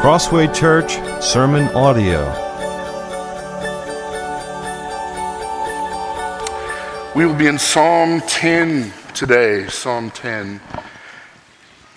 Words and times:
Crossway 0.00 0.46
Church 0.46 0.92
Sermon 1.22 1.68
Audio. 1.74 2.24
We 7.14 7.26
will 7.26 7.34
be 7.34 7.46
in 7.46 7.58
Psalm 7.58 8.22
10 8.22 8.94
today, 9.12 9.68
Psalm 9.68 10.10
10, 10.10 10.58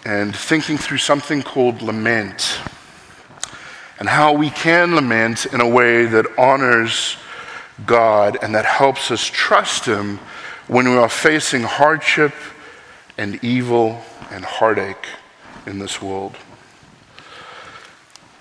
and 0.04 0.36
thinking 0.36 0.78
through 0.78 0.98
something 0.98 1.42
called 1.42 1.82
lament 1.82 2.60
and 4.00 4.10
how 4.10 4.34
we 4.34 4.50
can 4.50 4.96
lament 4.96 5.46
in 5.46 5.62
a 5.62 5.68
way 5.70 6.06
that 6.06 6.26
honors 6.38 7.16
God 7.86 8.38
and 8.44 8.54
that 8.54 8.66
helps 8.66 9.12
us 9.12 9.24
trust 9.24 9.86
Him 9.86 10.20
when 10.68 10.90
we 10.90 10.98
are 10.98 11.08
facing 11.08 11.62
hardship 11.62 12.34
and 13.18 13.42
evil 13.42 14.02
and 14.30 14.44
heartache 14.44 15.08
in 15.66 15.80
this 15.80 16.02
world. 16.02 16.36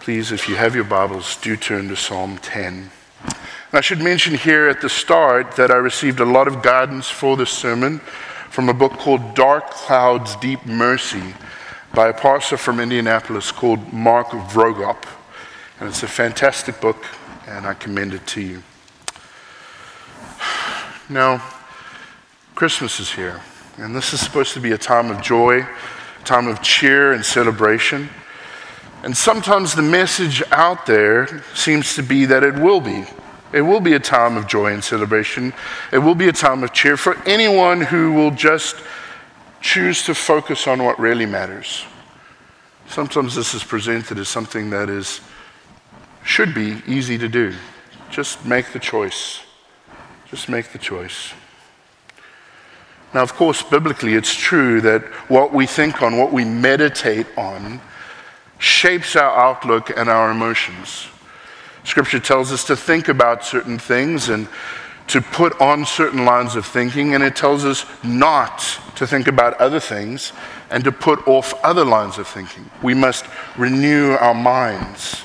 Please, 0.02 0.32
if 0.32 0.48
you 0.48 0.56
have 0.56 0.74
your 0.74 0.82
Bibles, 0.82 1.36
do 1.36 1.56
turn 1.56 1.86
to 1.86 1.94
Psalm 1.94 2.36
10. 2.38 2.90
And 3.22 3.32
I 3.72 3.80
should 3.80 4.00
mention 4.00 4.34
here 4.34 4.68
at 4.68 4.80
the 4.80 4.88
start 4.88 5.52
that 5.52 5.70
I 5.70 5.76
received 5.76 6.18
a 6.18 6.24
lot 6.24 6.48
of 6.48 6.60
guidance 6.60 7.08
for 7.08 7.36
this 7.36 7.50
sermon 7.50 8.00
from 8.50 8.68
a 8.68 8.74
book 8.74 8.94
called 8.94 9.36
Dark 9.36 9.70
Clouds, 9.70 10.34
Deep 10.34 10.66
Mercy 10.66 11.22
by 11.94 12.08
a 12.08 12.12
pastor 12.12 12.56
from 12.56 12.80
Indianapolis 12.80 13.52
called 13.52 13.92
Mark 13.92 14.30
Vroegop. 14.30 15.04
And 15.78 15.88
it's 15.88 16.02
a 16.02 16.08
fantastic 16.08 16.80
book, 16.80 17.06
and 17.46 17.64
I 17.64 17.74
commend 17.74 18.12
it 18.12 18.26
to 18.26 18.40
you. 18.40 18.64
Now, 21.08 21.44
Christmas 22.56 22.98
is 22.98 23.12
here, 23.12 23.40
and 23.76 23.94
this 23.94 24.12
is 24.12 24.18
supposed 24.18 24.52
to 24.54 24.60
be 24.60 24.72
a 24.72 24.78
time 24.78 25.12
of 25.12 25.22
joy, 25.22 25.60
a 25.60 26.24
time 26.24 26.48
of 26.48 26.60
cheer 26.60 27.12
and 27.12 27.24
celebration. 27.24 28.10
And 29.02 29.16
sometimes 29.16 29.74
the 29.74 29.82
message 29.82 30.42
out 30.52 30.86
there 30.86 31.42
seems 31.54 31.96
to 31.96 32.02
be 32.02 32.24
that 32.26 32.44
it 32.44 32.54
will 32.54 32.80
be. 32.80 33.04
It 33.52 33.62
will 33.62 33.80
be 33.80 33.94
a 33.94 34.00
time 34.00 34.36
of 34.36 34.46
joy 34.46 34.72
and 34.72 34.82
celebration. 34.82 35.52
It 35.92 35.98
will 35.98 36.14
be 36.14 36.28
a 36.28 36.32
time 36.32 36.62
of 36.62 36.72
cheer 36.72 36.96
for 36.96 37.20
anyone 37.26 37.80
who 37.80 38.12
will 38.12 38.30
just 38.30 38.76
choose 39.60 40.04
to 40.04 40.14
focus 40.14 40.66
on 40.66 40.84
what 40.84 40.98
really 40.98 41.26
matters. 41.26 41.84
Sometimes 42.86 43.34
this 43.34 43.54
is 43.54 43.64
presented 43.64 44.18
as 44.18 44.28
something 44.28 44.70
that 44.70 44.88
is 44.88 45.20
should 46.24 46.54
be 46.54 46.80
easy 46.86 47.18
to 47.18 47.28
do. 47.28 47.54
Just 48.10 48.44
make 48.46 48.72
the 48.72 48.78
choice. 48.78 49.40
Just 50.30 50.48
make 50.48 50.72
the 50.72 50.78
choice. 50.78 51.32
Now, 53.12 53.22
of 53.22 53.34
course, 53.34 53.62
biblically, 53.62 54.14
it's 54.14 54.34
true 54.34 54.80
that 54.82 55.02
what 55.28 55.52
we 55.52 55.66
think 55.66 56.00
on, 56.00 56.16
what 56.16 56.32
we 56.32 56.44
meditate 56.44 57.26
on, 57.36 57.80
shapes 58.62 59.16
our 59.16 59.36
outlook 59.36 59.90
and 59.90 60.08
our 60.08 60.30
emotions. 60.30 61.08
Scripture 61.82 62.20
tells 62.20 62.52
us 62.52 62.62
to 62.64 62.76
think 62.76 63.08
about 63.08 63.44
certain 63.44 63.76
things 63.76 64.28
and 64.28 64.46
to 65.08 65.20
put 65.20 65.60
on 65.60 65.84
certain 65.84 66.24
lines 66.24 66.54
of 66.54 66.64
thinking, 66.64 67.16
and 67.16 67.24
it 67.24 67.34
tells 67.34 67.64
us 67.64 67.84
not 68.04 68.60
to 68.94 69.04
think 69.04 69.26
about 69.26 69.54
other 69.54 69.80
things 69.80 70.32
and 70.70 70.84
to 70.84 70.92
put 70.92 71.26
off 71.26 71.52
other 71.64 71.84
lines 71.84 72.18
of 72.18 72.28
thinking. 72.28 72.70
We 72.84 72.94
must 72.94 73.26
renew 73.58 74.12
our 74.12 74.32
minds. 74.32 75.22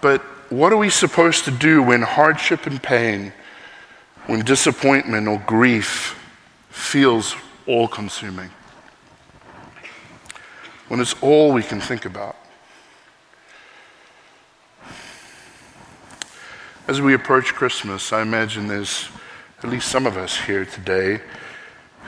But 0.00 0.22
what 0.48 0.72
are 0.72 0.78
we 0.78 0.88
supposed 0.88 1.44
to 1.44 1.50
do 1.50 1.82
when 1.82 2.00
hardship 2.00 2.66
and 2.66 2.82
pain, 2.82 3.34
when 4.26 4.46
disappointment 4.46 5.28
or 5.28 5.42
grief 5.46 6.18
feels 6.70 7.36
all 7.66 7.86
consuming? 7.86 8.48
When 10.94 11.00
it's 11.00 11.20
all 11.22 11.50
we 11.50 11.64
can 11.64 11.80
think 11.80 12.04
about. 12.04 12.36
As 16.86 17.00
we 17.00 17.14
approach 17.14 17.52
Christmas, 17.52 18.12
I 18.12 18.22
imagine 18.22 18.68
there's 18.68 19.08
at 19.64 19.70
least 19.70 19.88
some 19.88 20.06
of 20.06 20.16
us 20.16 20.38
here 20.38 20.64
today 20.64 21.20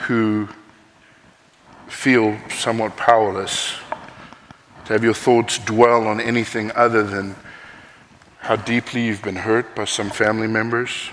who 0.02 0.48
feel 1.88 2.38
somewhat 2.48 2.96
powerless 2.96 3.74
to 4.84 4.92
have 4.92 5.02
your 5.02 5.14
thoughts 5.14 5.58
dwell 5.58 6.06
on 6.06 6.20
anything 6.20 6.70
other 6.76 7.02
than 7.02 7.34
how 8.38 8.54
deeply 8.54 9.04
you've 9.04 9.22
been 9.22 9.34
hurt 9.34 9.74
by 9.74 9.84
some 9.84 10.10
family 10.10 10.46
members, 10.46 11.10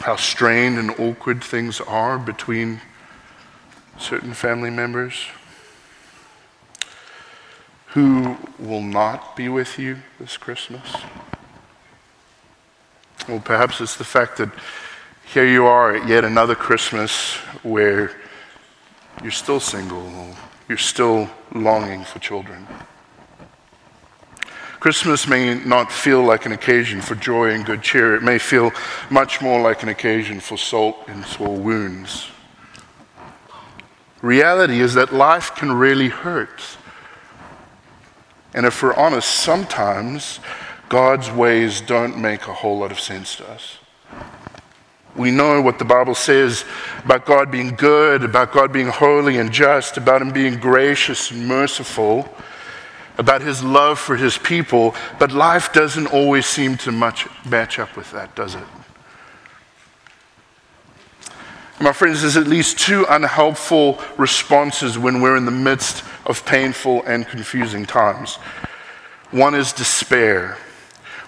how 0.00 0.16
strained 0.16 0.76
and 0.76 0.90
awkward 0.98 1.44
things 1.44 1.80
are 1.82 2.18
between 2.18 2.80
certain 3.96 4.34
family 4.34 4.70
members 4.70 5.24
who 7.96 8.36
will 8.58 8.82
not 8.82 9.34
be 9.36 9.48
with 9.48 9.78
you 9.78 9.96
this 10.20 10.36
Christmas? 10.36 10.96
Well, 13.26 13.40
perhaps 13.40 13.80
it's 13.80 13.96
the 13.96 14.04
fact 14.04 14.36
that 14.36 14.50
here 15.24 15.46
you 15.46 15.64
are 15.64 15.96
at 15.96 16.06
yet 16.06 16.22
another 16.22 16.54
Christmas 16.54 17.36
where 17.62 18.14
you're 19.22 19.32
still 19.32 19.60
single, 19.60 20.36
you're 20.68 20.76
still 20.76 21.30
longing 21.54 22.04
for 22.04 22.18
children. 22.18 22.66
Christmas 24.78 25.26
may 25.26 25.54
not 25.54 25.90
feel 25.90 26.22
like 26.22 26.44
an 26.44 26.52
occasion 26.52 27.00
for 27.00 27.14
joy 27.14 27.52
and 27.52 27.64
good 27.64 27.80
cheer. 27.80 28.14
It 28.14 28.22
may 28.22 28.36
feel 28.36 28.72
much 29.08 29.40
more 29.40 29.62
like 29.62 29.82
an 29.82 29.88
occasion 29.88 30.40
for 30.40 30.58
salt 30.58 30.98
and 31.08 31.24
sore 31.24 31.56
wounds. 31.56 32.28
Reality 34.20 34.80
is 34.80 34.92
that 34.92 35.14
life 35.14 35.54
can 35.56 35.72
really 35.72 36.08
hurt. 36.08 36.60
And 38.56 38.64
if 38.64 38.82
we're 38.82 38.94
honest, 38.94 39.28
sometimes 39.28 40.40
God's 40.88 41.30
ways 41.30 41.82
don't 41.82 42.16
make 42.16 42.48
a 42.48 42.54
whole 42.54 42.78
lot 42.78 42.90
of 42.90 42.98
sense 42.98 43.36
to 43.36 43.48
us. 43.50 43.78
We 45.14 45.30
know 45.30 45.60
what 45.60 45.78
the 45.78 45.84
Bible 45.84 46.14
says 46.14 46.64
about 47.04 47.26
God 47.26 47.50
being 47.50 47.76
good, 47.76 48.24
about 48.24 48.52
God 48.52 48.72
being 48.72 48.88
holy 48.88 49.36
and 49.36 49.52
just, 49.52 49.98
about 49.98 50.22
Him 50.22 50.30
being 50.30 50.58
gracious 50.58 51.30
and 51.30 51.46
merciful, 51.46 52.34
about 53.18 53.42
His 53.42 53.62
love 53.62 53.98
for 53.98 54.16
His 54.16 54.38
people, 54.38 54.94
but 55.18 55.32
life 55.32 55.72
doesn't 55.74 56.06
always 56.06 56.46
seem 56.46 56.78
to 56.78 56.92
much 56.92 57.26
match 57.44 57.78
up 57.78 57.94
with 57.94 58.10
that, 58.12 58.34
does 58.34 58.54
it? 58.54 58.64
My 61.78 61.92
friends, 61.92 62.22
there's 62.22 62.38
at 62.38 62.46
least 62.46 62.78
two 62.78 63.04
unhelpful 63.06 64.00
responses 64.16 64.96
when 64.96 65.20
we're 65.20 65.36
in 65.36 65.44
the 65.44 65.50
midst 65.50 66.04
of 66.24 66.44
painful 66.46 67.02
and 67.02 67.28
confusing 67.28 67.84
times. 67.84 68.36
One 69.30 69.54
is 69.54 69.74
despair. 69.74 70.56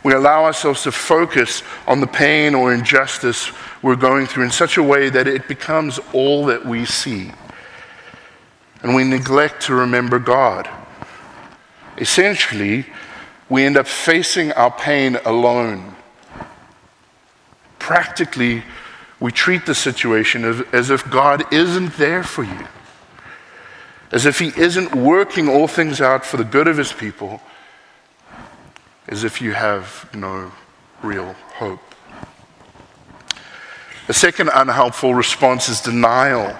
We 0.03 0.15
allow 0.15 0.45
ourselves 0.45 0.85
to 0.85 0.93
focus 0.93 1.63
on 1.87 2.01
the 2.01 2.07
pain 2.07 2.55
or 2.55 2.73
injustice 2.73 3.51
we're 3.83 3.97
going 3.97 4.25
through 4.25 4.45
in 4.45 4.51
such 4.51 4.79
a 4.79 4.83
way 4.83 5.11
that 5.11 5.29
it 5.29 5.49
becomes 5.49 6.01
all 6.15 6.47
that 6.47 6.65
we 6.65 6.87
see. 6.87 7.31
And 8.83 8.95
we 8.95 9.05
neglect 9.05 9.63
to 9.65 9.75
remember 9.75 10.19
God. 10.19 10.67
Essentially, 11.99 12.87
we 13.51 13.65
end 13.65 13.77
up 13.77 13.87
facing 13.87 14.53
our 14.53 14.71
pain 14.71 15.19
alone. 15.27 15.95
Practically, 17.79 18.63
we 19.21 19.33
treat 19.33 19.67
the 19.67 19.75
situation 19.75 20.45
as, 20.45 20.61
as 20.73 20.91
if 20.91 21.09
God 21.11 21.53
isn't 21.53 21.97
there 21.97 22.23
for 22.23 22.45
you, 22.45 22.67
as 24.13 24.27
if 24.27 24.39
He 24.39 24.53
isn't 24.57 24.95
working 24.95 25.49
all 25.49 25.67
things 25.67 26.01
out 26.01 26.25
for 26.25 26.37
the 26.37 26.45
good 26.45 26.69
of 26.69 26.77
His 26.77 26.93
people, 26.93 27.41
as 29.09 29.25
if 29.25 29.41
you 29.41 29.53
have 29.53 30.09
no 30.15 30.53
real 31.03 31.33
hope. 31.55 31.81
The 34.07 34.15
second 34.15 34.51
unhelpful 34.55 35.15
response 35.15 35.69
is 35.69 35.81
denial. 35.81 36.57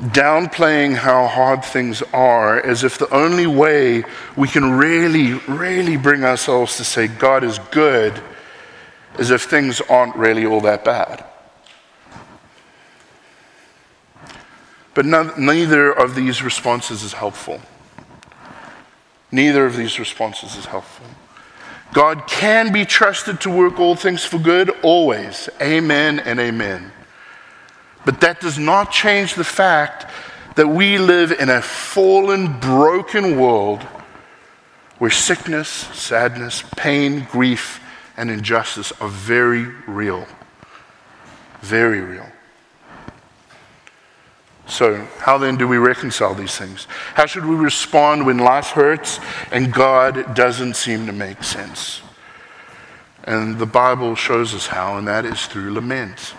Downplaying 0.00 0.96
how 0.96 1.26
hard 1.26 1.64
things 1.64 2.02
are 2.12 2.60
as 2.60 2.84
if 2.84 2.98
the 2.98 3.12
only 3.14 3.46
way 3.46 4.04
we 4.36 4.46
can 4.46 4.72
really, 4.72 5.34
really 5.48 5.96
bring 5.96 6.22
ourselves 6.22 6.76
to 6.76 6.84
say 6.84 7.08
God 7.08 7.42
is 7.42 7.58
good 7.70 8.22
as 9.18 9.30
if 9.30 9.42
things 9.42 9.80
aren't 9.82 10.16
really 10.16 10.44
all 10.46 10.60
that 10.60 10.84
bad. 10.84 11.24
But 14.94 15.04
no, 15.04 15.34
neither 15.36 15.92
of 15.92 16.14
these 16.14 16.42
responses 16.42 17.02
is 17.02 17.12
helpful. 17.12 17.60
Neither 19.30 19.66
of 19.66 19.76
these 19.76 19.98
responses 19.98 20.56
is 20.56 20.64
helpful. 20.64 21.06
God 21.92 22.26
can 22.26 22.72
be 22.72 22.84
trusted 22.84 23.40
to 23.42 23.50
work 23.50 23.78
all 23.78 23.94
things 23.94 24.24
for 24.24 24.38
good 24.38 24.70
always. 24.82 25.48
Amen 25.60 26.20
and 26.20 26.40
amen. 26.40 26.92
But 28.04 28.20
that 28.20 28.40
does 28.40 28.58
not 28.58 28.90
change 28.90 29.34
the 29.34 29.44
fact 29.44 30.06
that 30.54 30.68
we 30.68 30.96
live 30.98 31.32
in 31.32 31.50
a 31.50 31.60
fallen, 31.60 32.58
broken 32.60 33.38
world 33.38 33.82
where 34.98 35.10
sickness, 35.10 35.68
sadness, 35.68 36.62
pain, 36.76 37.26
grief, 37.30 37.80
and 38.16 38.30
injustice 38.30 38.92
are 39.00 39.08
very 39.08 39.64
real. 39.86 40.26
Very 41.60 42.00
real. 42.00 42.26
So, 44.68 45.06
how 45.18 45.38
then 45.38 45.56
do 45.56 45.68
we 45.68 45.76
reconcile 45.76 46.34
these 46.34 46.56
things? 46.56 46.88
How 47.14 47.26
should 47.26 47.46
we 47.46 47.54
respond 47.54 48.26
when 48.26 48.38
life 48.38 48.68
hurts 48.68 49.20
and 49.52 49.72
God 49.72 50.34
doesn't 50.34 50.74
seem 50.74 51.06
to 51.06 51.12
make 51.12 51.44
sense? 51.44 52.02
And 53.24 53.58
the 53.58 53.66
Bible 53.66 54.14
shows 54.16 54.54
us 54.54 54.66
how, 54.66 54.96
and 54.98 55.06
that 55.06 55.24
is 55.24 55.46
through 55.46 55.72
lament. 55.72 56.34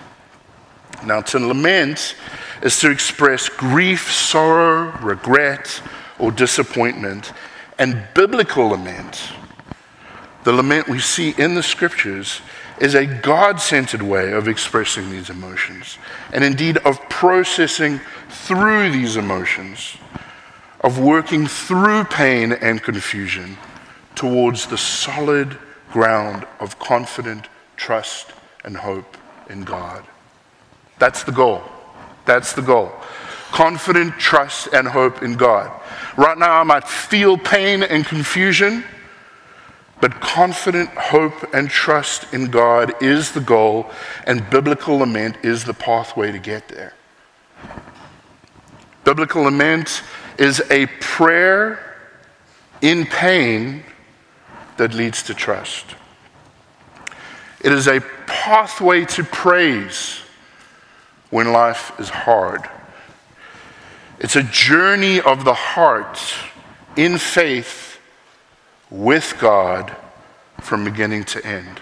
Now, 1.05 1.21
to 1.21 1.39
lament 1.39 2.15
is 2.61 2.79
to 2.79 2.89
express 2.89 3.49
grief, 3.49 4.11
sorrow, 4.11 4.91
regret, 4.99 5.81
or 6.19 6.31
disappointment. 6.31 7.31
And 7.77 8.07
biblical 8.13 8.69
lament, 8.69 9.21
the 10.47 10.53
lament 10.53 10.87
we 10.87 10.97
see 10.97 11.35
in 11.37 11.55
the 11.55 11.61
scriptures, 11.61 12.39
is 12.79 12.95
a 12.95 13.05
God 13.05 13.59
centered 13.59 14.01
way 14.01 14.31
of 14.31 14.47
expressing 14.47 15.09
these 15.09 15.29
emotions, 15.29 15.97
and 16.31 16.41
indeed 16.41 16.77
of 16.85 17.01
processing 17.09 17.99
through 18.29 18.89
these 18.91 19.17
emotions, 19.17 19.97
of 20.79 20.99
working 20.99 21.47
through 21.47 22.05
pain 22.05 22.53
and 22.53 22.81
confusion 22.81 23.57
towards 24.15 24.67
the 24.67 24.77
solid 24.77 25.57
ground 25.91 26.47
of 26.61 26.79
confident 26.79 27.49
trust 27.75 28.31
and 28.63 28.77
hope 28.77 29.17
in 29.49 29.65
God. 29.65 30.01
That's 30.97 31.23
the 31.23 31.33
goal. 31.33 31.61
That's 32.23 32.53
the 32.53 32.61
goal. 32.61 32.93
Confident 33.51 34.17
trust 34.17 34.69
and 34.71 34.87
hope 34.87 35.23
in 35.23 35.35
God. 35.35 35.69
Right 36.15 36.37
now, 36.37 36.57
I 36.57 36.63
might 36.63 36.87
feel 36.87 37.37
pain 37.37 37.83
and 37.83 38.05
confusion 38.05 38.85
but 39.99 40.19
confident 40.21 40.89
hope 40.89 41.53
and 41.53 41.69
trust 41.69 42.33
in 42.33 42.51
God 42.51 43.01
is 43.01 43.31
the 43.31 43.39
goal, 43.39 43.89
and 44.25 44.47
biblical 44.49 44.97
lament 44.97 45.37
is 45.43 45.63
the 45.63 45.73
pathway 45.73 46.31
to 46.31 46.39
get 46.39 46.67
there. 46.67 46.93
Biblical 49.03 49.43
lament 49.43 50.03
is 50.37 50.61
a 50.69 50.85
prayer 50.99 51.95
in 52.81 53.05
pain 53.05 53.83
that 54.77 54.93
leads 54.93 55.23
to 55.23 55.33
trust. 55.33 55.95
It 57.63 57.71
is 57.71 57.87
a 57.87 58.01
pathway 58.27 59.05
to 59.05 59.23
praise 59.23 60.19
when 61.31 61.51
life 61.51 61.91
is 61.99 62.09
hard. 62.09 62.61
It's 64.19 64.35
a 64.35 64.43
journey 64.43 65.19
of 65.19 65.43
the 65.43 65.53
heart 65.53 66.19
in 66.95 67.17
faith 67.17 67.96
with 68.89 69.35
God 69.39 69.95
from 70.61 70.83
beginning 70.83 71.23
to 71.25 71.45
end. 71.45 71.79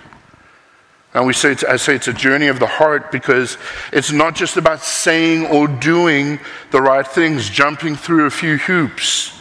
And 1.13 1.25
we 1.25 1.33
say 1.33 1.55
I 1.67 1.77
say 1.77 1.95
it's 1.95 2.09
a 2.09 2.13
journey 2.13 2.47
of 2.47 2.59
the 2.59 2.67
heart 2.67 3.11
because 3.11 3.57
it's 3.93 4.11
not 4.11 4.35
just 4.35 4.57
about 4.57 4.81
saying 4.81 5.45
or 5.45 5.67
doing 5.67 6.39
the 6.71 6.81
right 6.81 7.07
things, 7.07 7.49
jumping 7.49 7.95
through 7.95 8.25
a 8.25 8.29
few 8.29 8.57
hoops. 8.57 9.31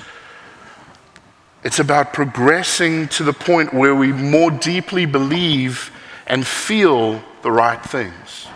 It's 1.65 1.81
about 1.81 2.13
progressing 2.13 3.09
to 3.09 3.25
the 3.25 3.33
point 3.33 3.75
where 3.75 3.95
we 3.95 4.13
more 4.13 4.51
deeply 4.51 5.07
believe 5.07 5.91
and 6.27 6.47
feel 6.47 7.25
the 7.43 7.51
right 7.51 7.83
things. 7.83 8.47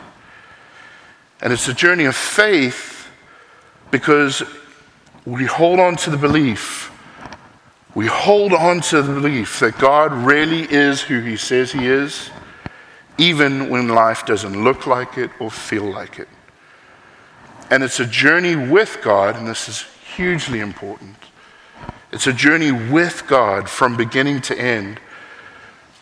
And 1.41 1.53
it's 1.53 1.67
a 1.69 1.75
journey 1.75 2.05
of 2.05 2.15
faith 2.15 3.09
because 3.91 4.43
we 5.25 5.45
hold 5.45 5.81
on 5.81 5.97
to 5.97 6.11
the 6.11 6.17
belief 6.17 6.93
we 7.99 8.07
hold 8.07 8.53
on 8.53 8.81
to 8.81 9.03
the 9.03 9.13
belief 9.13 9.59
that 9.59 9.77
God 9.77 10.13
really 10.13 10.63
is 10.73 11.01
who 11.01 11.21
He 11.21 11.37
says 11.37 11.73
He 11.73 11.89
is, 11.89 12.31
even 13.19 13.69
when 13.71 13.89
life 13.89 14.25
doesn't 14.25 14.63
look 14.63 14.87
like 14.87 15.19
it 15.19 15.33
or 15.41 15.51
feel 15.51 15.91
like 15.91 16.21
it. 16.21 16.29
And 17.73 17.83
it's 17.83 17.99
a 17.99 18.07
journey 18.07 18.55
with 18.55 19.01
God, 19.03 19.35
and 19.35 19.49
this 19.49 19.69
is 19.69 19.85
hugely 20.15 20.61
important. 20.61 21.17
It's 22.13 22.29
a 22.29 22.33
journey 22.33 22.71
with 22.71 23.25
God 23.27 23.69
from 23.69 23.97
beginning 23.97 24.43
to 24.43 24.57
end, 24.57 25.01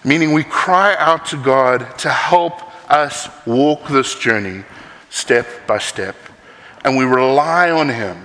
meaning 0.05 0.35
we 0.35 0.45
cry 0.45 0.97
out 0.99 1.25
to 1.29 1.43
God 1.43 1.99
to 2.01 2.11
help 2.11 2.61
us 2.93 3.31
walk 3.47 3.89
this 3.89 4.19
journey 4.19 4.65
step 5.09 5.47
by 5.67 5.79
step, 5.79 6.17
and 6.85 6.95
we 6.95 7.07
rely 7.07 7.71
on 7.71 7.89
Him 7.89 8.23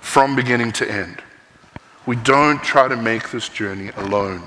from 0.00 0.36
beginning 0.36 0.70
to 0.70 0.88
end. 0.88 1.20
We 2.06 2.16
don't 2.16 2.62
try 2.62 2.88
to 2.88 2.96
make 2.96 3.30
this 3.30 3.48
journey 3.48 3.90
alone. 3.96 4.42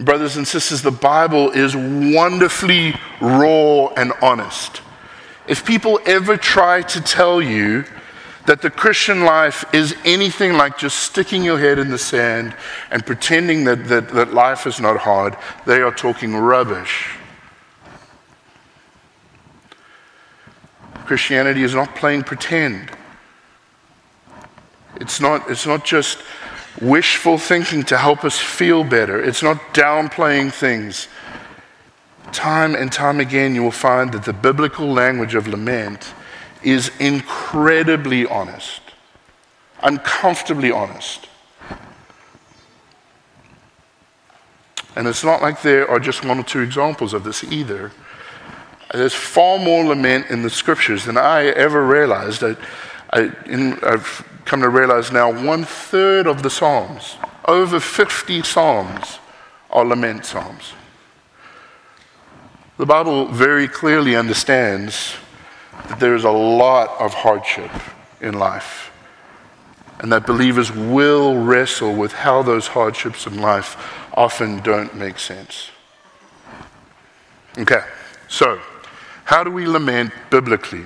Brothers 0.00 0.36
and 0.36 0.46
sisters, 0.46 0.82
the 0.82 0.90
Bible 0.90 1.50
is 1.50 1.74
wonderfully 1.74 2.94
raw 3.20 3.88
and 3.96 4.12
honest. 4.22 4.80
If 5.48 5.64
people 5.64 6.00
ever 6.06 6.36
try 6.36 6.82
to 6.82 7.00
tell 7.00 7.40
you 7.40 7.84
that 8.46 8.62
the 8.62 8.70
Christian 8.70 9.24
life 9.24 9.64
is 9.74 9.94
anything 10.04 10.54
like 10.54 10.78
just 10.78 10.98
sticking 10.98 11.44
your 11.44 11.58
head 11.58 11.78
in 11.78 11.90
the 11.90 11.98
sand 11.98 12.56
and 12.90 13.04
pretending 13.04 13.64
that, 13.64 13.86
that, 13.88 14.08
that 14.10 14.32
life 14.32 14.66
is 14.66 14.80
not 14.80 14.98
hard, 14.98 15.36
they 15.66 15.82
are 15.82 15.92
talking 15.92 16.34
rubbish. 16.34 17.10
Christianity 21.06 21.62
is 21.62 21.74
not 21.74 21.94
playing 21.94 22.22
pretend. 22.22 22.90
It's 25.00 25.20
not, 25.20 25.50
it's 25.50 25.66
not 25.66 25.84
just 25.84 26.18
wishful 26.80 27.38
thinking 27.38 27.82
to 27.84 27.96
help 27.96 28.24
us 28.24 28.38
feel 28.38 28.84
better, 28.84 29.22
it's 29.22 29.42
not 29.42 29.56
downplaying 29.72 30.52
things. 30.52 31.08
Time 32.32 32.74
and 32.74 32.92
time 32.92 33.20
again, 33.20 33.54
you 33.54 33.62
will 33.62 33.70
find 33.70 34.12
that 34.12 34.24
the 34.24 34.34
biblical 34.34 34.86
language 34.86 35.34
of 35.34 35.48
lament 35.48 36.12
is 36.62 36.90
incredibly 36.98 38.26
honest, 38.26 38.82
uncomfortably 39.82 40.70
honest. 40.70 41.26
And 44.94 45.06
it's 45.06 45.22
not 45.22 45.40
like 45.40 45.62
there 45.62 45.88
are 45.88 46.00
just 46.00 46.24
one 46.24 46.40
or 46.40 46.42
two 46.42 46.60
examples 46.60 47.14
of 47.14 47.22
this 47.22 47.44
either. 47.44 47.92
There's 48.92 49.14
far 49.14 49.58
more 49.58 49.84
lament 49.84 50.26
in 50.28 50.42
the 50.42 50.50
scriptures 50.50 51.04
than 51.04 51.16
I 51.16 51.44
ever 51.46 51.86
realized. 51.86 52.42
I, 52.42 52.56
I, 53.12 53.30
have 53.82 54.26
come 54.48 54.62
to 54.62 54.68
realize 54.70 55.12
now 55.12 55.30
one 55.30 55.62
third 55.62 56.26
of 56.26 56.42
the 56.42 56.48
Psalms, 56.48 57.16
over 57.44 57.78
50 57.78 58.42
Psalms, 58.42 59.18
are 59.70 59.84
lament 59.84 60.24
Psalms. 60.24 60.72
The 62.78 62.86
Bible 62.86 63.26
very 63.26 63.68
clearly 63.68 64.16
understands 64.16 65.14
that 65.88 66.00
there 66.00 66.14
is 66.14 66.24
a 66.24 66.30
lot 66.30 66.98
of 66.98 67.12
hardship 67.12 67.70
in 68.22 68.38
life, 68.38 68.90
and 70.00 70.10
that 70.12 70.26
believers 70.26 70.72
will 70.72 71.36
wrestle 71.36 71.94
with 71.94 72.12
how 72.12 72.42
those 72.42 72.68
hardships 72.68 73.26
in 73.26 73.42
life 73.42 73.76
often 74.14 74.60
don't 74.60 74.94
make 74.96 75.18
sense. 75.18 75.70
Okay, 77.58 77.82
so 78.28 78.60
how 79.24 79.44
do 79.44 79.50
we 79.50 79.66
lament 79.66 80.10
biblically? 80.30 80.84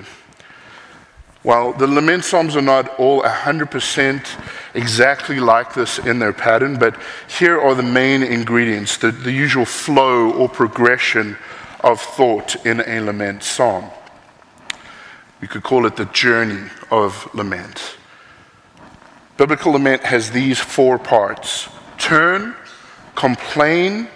While 1.43 1.73
the 1.73 1.87
lament 1.87 2.23
psalms 2.23 2.55
are 2.55 2.61
not 2.61 2.97
all 2.97 3.21
100% 3.21 4.25
exactly 4.73 5.41
like 5.41 5.73
this 5.73 5.99
in 5.99 6.19
their 6.19 6.31
pattern, 6.31 6.79
but 6.79 6.97
here 7.27 7.59
are 7.59 7.75
the 7.75 7.83
main 7.83 8.23
ingredients, 8.23 8.97
the, 8.97 9.11
the 9.11 9.31
usual 9.31 9.65
flow 9.65 10.31
or 10.31 10.47
progression 10.47 11.37
of 11.81 11.99
thought 11.99 12.65
in 12.65 12.79
a 12.79 13.01
lament 13.01 13.43
psalm. 13.43 13.89
We 15.41 15.49
could 15.49 15.63
call 15.63 15.85
it 15.85 15.97
the 15.97 16.05
journey 16.05 16.69
of 16.89 17.29
lament. 17.35 17.97
Biblical 19.35 19.73
lament 19.73 20.03
has 20.03 20.31
these 20.31 20.59
four 20.59 20.97
parts 20.97 21.67
turn, 21.97 22.55
complain, 23.15 24.07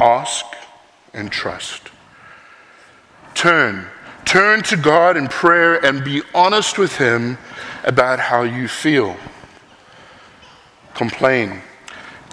ask, 0.00 0.46
and 1.12 1.30
trust. 1.30 1.90
Turn 3.34 3.88
Turn 4.26 4.64
to 4.64 4.76
God 4.76 5.16
in 5.16 5.28
prayer 5.28 5.82
and 5.82 6.04
be 6.04 6.20
honest 6.34 6.78
with 6.78 6.96
Him 6.96 7.38
about 7.84 8.18
how 8.18 8.42
you 8.42 8.66
feel. 8.66 9.16
Complain. 10.94 11.62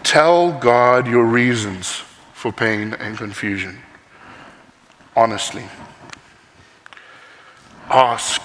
Tell 0.01 0.51
God 0.51 1.07
your 1.07 1.23
reasons 1.23 2.01
for 2.33 2.51
pain 2.51 2.95
and 2.95 3.15
confusion. 3.15 3.77
Honestly. 5.15 5.65
Ask. 7.91 8.41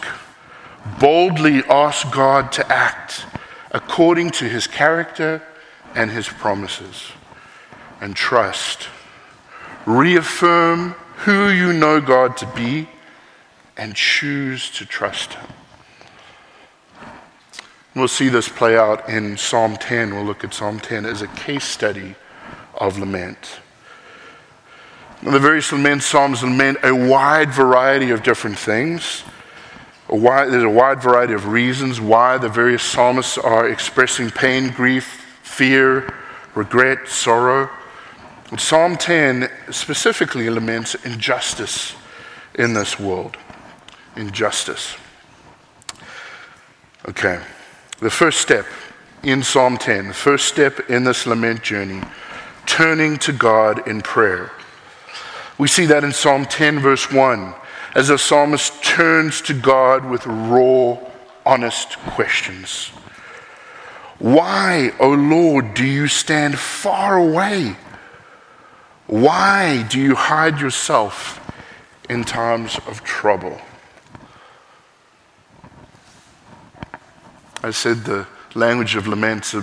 Boldly 1.00 1.64
ask 1.70 2.12
God 2.12 2.52
to 2.52 2.70
act 2.70 3.24
according 3.70 4.30
to 4.32 4.44
His 4.44 4.66
character 4.66 5.42
and 5.94 6.10
His 6.10 6.28
promises. 6.28 7.12
And 8.02 8.14
trust. 8.14 8.88
Reaffirm 9.86 10.90
who 11.24 11.48
you 11.48 11.72
know 11.72 11.98
God 11.98 12.36
to 12.36 12.46
be 12.54 12.88
and 13.78 13.94
choose 13.94 14.68
to 14.70 14.84
trust 14.84 15.34
Him. 15.34 15.48
We'll 17.94 18.06
see 18.06 18.28
this 18.28 18.48
play 18.48 18.76
out 18.76 19.08
in 19.08 19.36
Psalm 19.36 19.76
10. 19.76 20.14
We'll 20.14 20.24
look 20.24 20.44
at 20.44 20.54
Psalm 20.54 20.78
10 20.78 21.06
as 21.06 21.22
a 21.22 21.26
case 21.28 21.64
study 21.64 22.14
of 22.74 22.98
lament. 22.98 23.60
the 25.22 25.40
various 25.40 25.72
lament 25.72 26.02
psalms 26.02 26.44
lament 26.44 26.78
a 26.84 26.94
wide 26.94 27.50
variety 27.50 28.10
of 28.10 28.22
different 28.22 28.56
things. 28.56 29.24
A 30.08 30.16
wide, 30.16 30.52
there's 30.52 30.62
a 30.62 30.70
wide 30.70 31.02
variety 31.02 31.34
of 31.34 31.48
reasons 31.48 32.00
why 32.00 32.38
the 32.38 32.48
various 32.48 32.84
psalmists 32.84 33.36
are 33.36 33.68
expressing 33.68 34.30
pain, 34.30 34.70
grief, 34.70 35.24
fear, 35.42 36.14
regret, 36.54 37.08
sorrow. 37.08 37.68
Psalm 38.56 38.96
10 38.96 39.50
specifically 39.70 40.48
laments 40.48 40.94
injustice 41.04 41.94
in 42.54 42.74
this 42.74 42.98
world. 42.98 43.36
Injustice. 44.18 44.96
Okay, 47.08 47.40
the 48.00 48.10
first 48.10 48.40
step 48.40 48.66
in 49.22 49.42
Psalm 49.42 49.78
10, 49.78 50.08
the 50.08 50.14
first 50.14 50.46
step 50.48 50.90
in 50.90 51.04
this 51.04 51.26
lament 51.26 51.62
journey, 51.62 52.02
turning 52.66 53.16
to 53.18 53.32
God 53.32 53.86
in 53.86 54.02
prayer. 54.02 54.50
We 55.56 55.68
see 55.68 55.86
that 55.86 56.04
in 56.04 56.12
Psalm 56.12 56.44
10, 56.44 56.80
verse 56.80 57.10
1, 57.10 57.54
as 57.94 58.08
the 58.08 58.18
psalmist 58.18 58.82
turns 58.82 59.40
to 59.42 59.54
God 59.54 60.04
with 60.04 60.26
raw, 60.26 60.98
honest 61.46 61.96
questions. 61.98 62.88
Why, 64.18 64.92
O 64.98 65.10
Lord, 65.10 65.74
do 65.74 65.84
you 65.84 66.08
stand 66.08 66.58
far 66.58 67.16
away? 67.16 67.76
Why 69.06 69.86
do 69.88 70.00
you 70.00 70.16
hide 70.16 70.60
yourself 70.60 71.40
in 72.10 72.24
times 72.24 72.78
of 72.86 73.04
trouble? 73.04 73.60
I 77.62 77.70
said 77.72 78.04
the 78.04 78.26
language 78.54 78.94
of 78.94 79.08
lament 79.08 79.54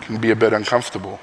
can 0.00 0.20
be 0.20 0.30
a 0.30 0.36
bit 0.36 0.52
uncomfortable. 0.52 1.18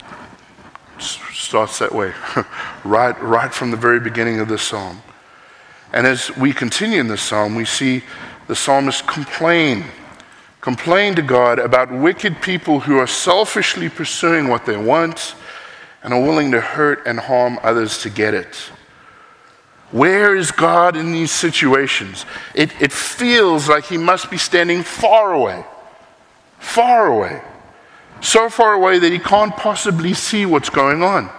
It 0.00 1.02
starts 1.32 1.78
that 1.78 1.94
way, 1.94 2.12
right, 2.84 3.20
right 3.22 3.52
from 3.52 3.70
the 3.70 3.76
very 3.76 4.00
beginning 4.00 4.40
of 4.40 4.48
the 4.48 4.58
psalm. 4.58 5.02
And 5.92 6.06
as 6.06 6.34
we 6.36 6.52
continue 6.52 7.00
in 7.00 7.08
the 7.08 7.16
psalm, 7.16 7.54
we 7.54 7.64
see 7.64 8.02
the 8.46 8.56
psalmist 8.56 9.06
complain 9.06 9.84
complain 10.60 11.14
to 11.14 11.22
God 11.22 11.58
about 11.58 11.90
wicked 11.90 12.42
people 12.42 12.80
who 12.80 12.98
are 12.98 13.06
selfishly 13.06 13.88
pursuing 13.88 14.48
what 14.48 14.66
they 14.66 14.76
want 14.76 15.34
and 16.02 16.12
are 16.12 16.20
willing 16.20 16.50
to 16.50 16.60
hurt 16.60 17.06
and 17.06 17.18
harm 17.18 17.58
others 17.62 18.02
to 18.02 18.10
get 18.10 18.34
it. 18.34 18.70
Where 19.90 20.36
is 20.36 20.50
God 20.50 20.96
in 20.96 21.12
these 21.12 21.30
situations? 21.30 22.26
It, 22.54 22.70
it 22.80 22.92
feels 22.92 23.68
like 23.68 23.84
he 23.84 23.96
must 23.96 24.30
be 24.30 24.36
standing 24.36 24.82
far 24.82 25.32
away, 25.32 25.64
far 26.58 27.06
away, 27.06 27.42
so 28.20 28.50
far 28.50 28.74
away 28.74 28.98
that 28.98 29.12
he 29.12 29.18
can't 29.18 29.56
possibly 29.56 30.12
see 30.12 30.44
what's 30.44 30.68
going 30.68 31.02
on. 31.02 31.30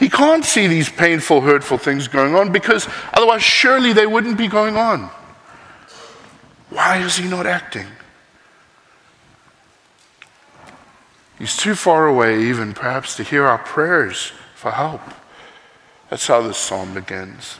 He 0.00 0.08
can't 0.08 0.44
see 0.44 0.66
these 0.66 0.88
painful, 0.88 1.42
hurtful 1.42 1.78
things 1.78 2.08
going 2.08 2.34
on 2.34 2.50
because 2.50 2.88
otherwise, 3.14 3.44
surely 3.44 3.92
they 3.92 4.06
wouldn't 4.06 4.36
be 4.36 4.48
going 4.48 4.76
on. 4.76 5.08
Why 6.70 6.98
is 6.98 7.16
he 7.16 7.28
not 7.28 7.46
acting? 7.46 7.86
He's 11.38 11.56
too 11.56 11.76
far 11.76 12.06
away, 12.06 12.42
even 12.44 12.72
perhaps, 12.72 13.16
to 13.16 13.22
hear 13.22 13.44
our 13.44 13.58
prayers 13.58 14.32
for 14.56 14.72
help. 14.72 15.00
That's 16.12 16.26
how 16.26 16.42
this 16.42 16.58
psalm 16.58 16.92
begins. 16.92 17.56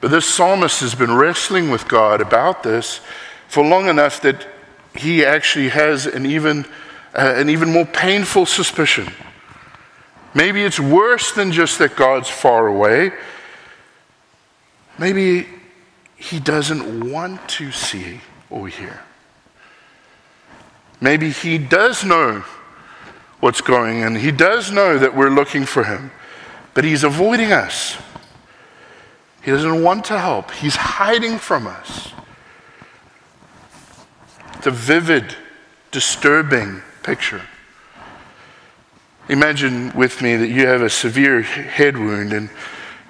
But 0.00 0.12
this 0.12 0.32
psalmist 0.32 0.78
has 0.78 0.94
been 0.94 1.12
wrestling 1.12 1.68
with 1.68 1.88
God 1.88 2.20
about 2.20 2.62
this 2.62 3.00
for 3.48 3.64
long 3.64 3.88
enough 3.88 4.20
that 4.20 4.46
he 4.94 5.24
actually 5.24 5.70
has 5.70 6.06
an 6.06 6.24
even, 6.24 6.64
uh, 7.12 7.34
an 7.34 7.50
even 7.50 7.72
more 7.72 7.84
painful 7.84 8.46
suspicion. 8.46 9.12
Maybe 10.34 10.62
it's 10.62 10.78
worse 10.78 11.32
than 11.32 11.50
just 11.50 11.80
that 11.80 11.96
God's 11.96 12.28
far 12.28 12.68
away. 12.68 13.10
Maybe 14.96 15.48
he 16.14 16.38
doesn't 16.38 17.10
want 17.10 17.48
to 17.48 17.72
see 17.72 18.20
or 18.50 18.68
hear. 18.68 19.02
Maybe 21.00 21.30
he 21.30 21.58
does 21.58 22.04
know 22.04 22.44
what's 23.40 23.62
going 23.62 24.04
on. 24.04 24.14
He 24.14 24.30
does 24.30 24.70
know 24.70 24.96
that 24.96 25.16
we're 25.16 25.30
looking 25.30 25.64
for 25.64 25.82
him, 25.82 26.12
but 26.74 26.84
he's 26.84 27.04
avoiding 27.04 27.52
us. 27.52 27.96
He 29.42 29.50
doesn't 29.50 29.82
want 29.82 30.04
to 30.06 30.18
help, 30.18 30.50
he's 30.50 30.76
hiding 30.76 31.38
from 31.38 31.66
us. 31.66 32.12
It's 34.56 34.66
a 34.66 34.70
vivid, 34.70 35.36
disturbing 35.90 36.82
picture. 37.02 37.42
Imagine 39.28 39.92
with 39.92 40.20
me 40.20 40.36
that 40.36 40.48
you 40.48 40.66
have 40.66 40.82
a 40.82 40.90
severe 40.90 41.42
head 41.42 41.96
wound 41.96 42.32
and 42.32 42.50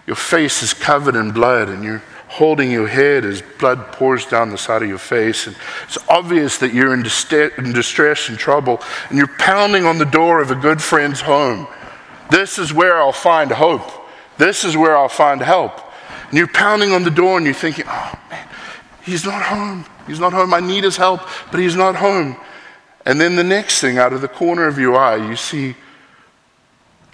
your 0.06 0.16
face 0.16 0.62
is 0.62 0.74
covered 0.74 1.16
in 1.16 1.32
blood 1.32 1.68
and 1.68 1.82
you're 1.82 2.02
holding 2.28 2.70
your 2.70 2.88
head 2.88 3.24
as 3.24 3.42
blood 3.60 3.92
pours 3.92 4.26
down 4.26 4.50
the 4.50 4.58
side 4.58 4.82
of 4.82 4.88
your 4.88 4.98
face. 4.98 5.46
And 5.46 5.56
it's 5.84 5.98
obvious 6.08 6.58
that 6.58 6.74
you're 6.74 6.92
in, 6.92 7.02
distress 7.02 8.28
and 8.28 8.38
trouble, 8.38 8.82
and 9.08 9.18
you're 9.18 9.36
pounding 9.38 9.86
on 9.86 9.98
the 9.98 10.04
door 10.04 10.40
of 10.40 10.50
a 10.50 10.56
good 10.56 10.82
friend's 10.82 11.20
home. 11.20 11.68
This 12.30 12.58
is 12.58 12.72
where 12.72 12.96
I'll 12.96 13.12
find 13.12 13.50
hope. 13.50 13.90
This 14.38 14.64
is 14.64 14.76
where 14.76 14.96
I'll 14.96 15.08
find 15.08 15.40
help. 15.40 15.80
And 16.28 16.38
you're 16.38 16.48
pounding 16.48 16.92
on 16.92 17.04
the 17.04 17.10
door 17.10 17.36
and 17.36 17.46
you're 17.46 17.54
thinking, 17.54 17.84
oh 17.88 18.18
man, 18.30 18.48
he's 19.04 19.24
not 19.24 19.42
home. 19.42 19.84
He's 20.06 20.20
not 20.20 20.32
home. 20.32 20.52
I 20.52 20.60
need 20.60 20.84
his 20.84 20.96
help, 20.96 21.20
but 21.50 21.60
he's 21.60 21.76
not 21.76 21.96
home. 21.96 22.36
And 23.06 23.20
then 23.20 23.36
the 23.36 23.44
next 23.44 23.80
thing, 23.80 23.98
out 23.98 24.12
of 24.12 24.20
the 24.20 24.28
corner 24.28 24.66
of 24.66 24.78
your 24.78 24.96
eye, 24.96 25.16
you 25.16 25.36
see 25.36 25.76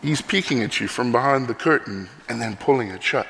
he's 0.03 0.23
peeking 0.23 0.63
at 0.63 0.81
you 0.81 0.89
from 0.89 1.13
behind 1.13 1.49
the 1.49 1.55
curtain 1.55 2.09
and 2.29 2.41
then 2.41 2.57
pulling 2.57 2.89
it 2.89 3.03
shut. 3.03 3.27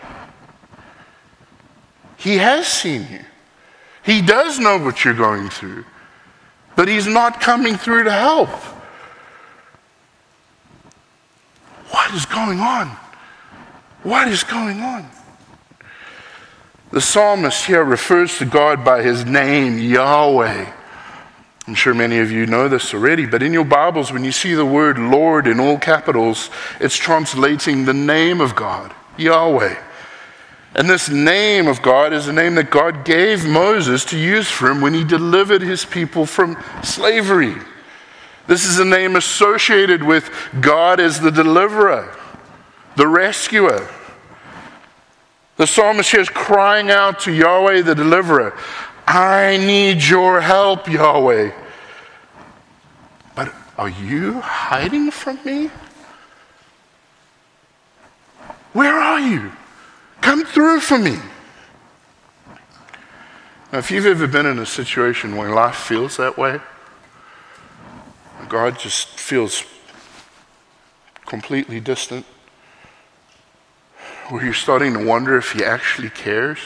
He 2.16 2.36
has 2.36 2.66
seen 2.66 3.06
you. 3.10 3.24
He 4.02 4.20
does 4.22 4.58
know 4.58 4.78
what 4.78 5.04
you're 5.04 5.14
going 5.14 5.48
through, 5.48 5.84
but 6.76 6.88
He's 6.88 7.06
not 7.06 7.40
coming 7.40 7.76
through 7.76 8.04
to 8.04 8.12
help. 8.12 8.50
What 11.90 12.14
is 12.14 12.26
going 12.26 12.60
on? 12.60 12.88
What 14.02 14.28
is 14.28 14.44
going 14.44 14.80
on? 14.80 15.08
The 16.92 17.00
psalmist 17.00 17.66
here 17.66 17.84
refers 17.84 18.38
to 18.38 18.44
God 18.44 18.84
by 18.84 19.02
his 19.02 19.24
name, 19.24 19.78
Yahweh. 19.78 20.72
I'm 21.66 21.74
sure 21.74 21.94
many 21.94 22.18
of 22.18 22.32
you 22.32 22.46
know 22.46 22.68
this 22.68 22.92
already, 22.92 23.26
but 23.26 23.42
in 23.42 23.52
your 23.52 23.64
Bibles, 23.64 24.12
when 24.12 24.24
you 24.24 24.32
see 24.32 24.54
the 24.54 24.64
word 24.64 24.98
Lord 24.98 25.46
in 25.46 25.60
all 25.60 25.78
capitals, 25.78 26.50
it's 26.80 26.96
translating 26.96 27.84
the 27.84 27.94
name 27.94 28.40
of 28.40 28.56
God, 28.56 28.92
Yahweh. 29.16 29.76
And 30.74 30.88
this 30.88 31.08
name 31.08 31.66
of 31.68 31.82
God 31.82 32.12
is 32.12 32.28
a 32.28 32.32
name 32.32 32.54
that 32.56 32.70
God 32.70 33.04
gave 33.04 33.46
Moses 33.46 34.04
to 34.06 34.18
use 34.18 34.48
for 34.48 34.68
him 34.68 34.80
when 34.80 34.94
he 34.94 35.04
delivered 35.04 35.62
his 35.62 35.84
people 35.84 36.26
from 36.26 36.56
slavery. 36.82 37.54
This 38.50 38.64
is 38.64 38.80
a 38.80 38.84
name 38.84 39.14
associated 39.14 40.02
with 40.02 40.28
God 40.60 40.98
as 40.98 41.20
the 41.20 41.30
deliverer, 41.30 42.12
the 42.96 43.06
rescuer. 43.06 43.88
The 45.56 45.68
psalmist 45.68 46.10
here 46.10 46.18
is 46.18 46.28
crying 46.28 46.90
out 46.90 47.20
to 47.20 47.32
Yahweh 47.32 47.82
the 47.82 47.94
deliverer, 47.94 48.58
I 49.06 49.56
need 49.56 50.02
your 50.02 50.40
help, 50.40 50.88
Yahweh. 50.88 51.52
But 53.36 53.54
are 53.78 53.88
you 53.88 54.40
hiding 54.40 55.12
from 55.12 55.38
me? 55.44 55.70
Where 58.72 58.96
are 58.96 59.20
you? 59.20 59.52
Come 60.22 60.44
through 60.44 60.80
for 60.80 60.98
me. 60.98 61.18
Now, 63.72 63.78
if 63.78 63.92
you've 63.92 64.06
ever 64.06 64.26
been 64.26 64.46
in 64.46 64.58
a 64.58 64.66
situation 64.66 65.36
where 65.36 65.54
life 65.54 65.76
feels 65.76 66.16
that 66.16 66.36
way, 66.36 66.58
God 68.50 68.80
just 68.80 69.06
feels 69.08 69.64
completely 71.24 71.78
distant, 71.78 72.26
where 74.28 74.44
you're 74.44 74.52
starting 74.52 74.92
to 74.94 75.04
wonder 75.04 75.38
if 75.38 75.52
He 75.52 75.64
actually 75.64 76.10
cares, 76.10 76.58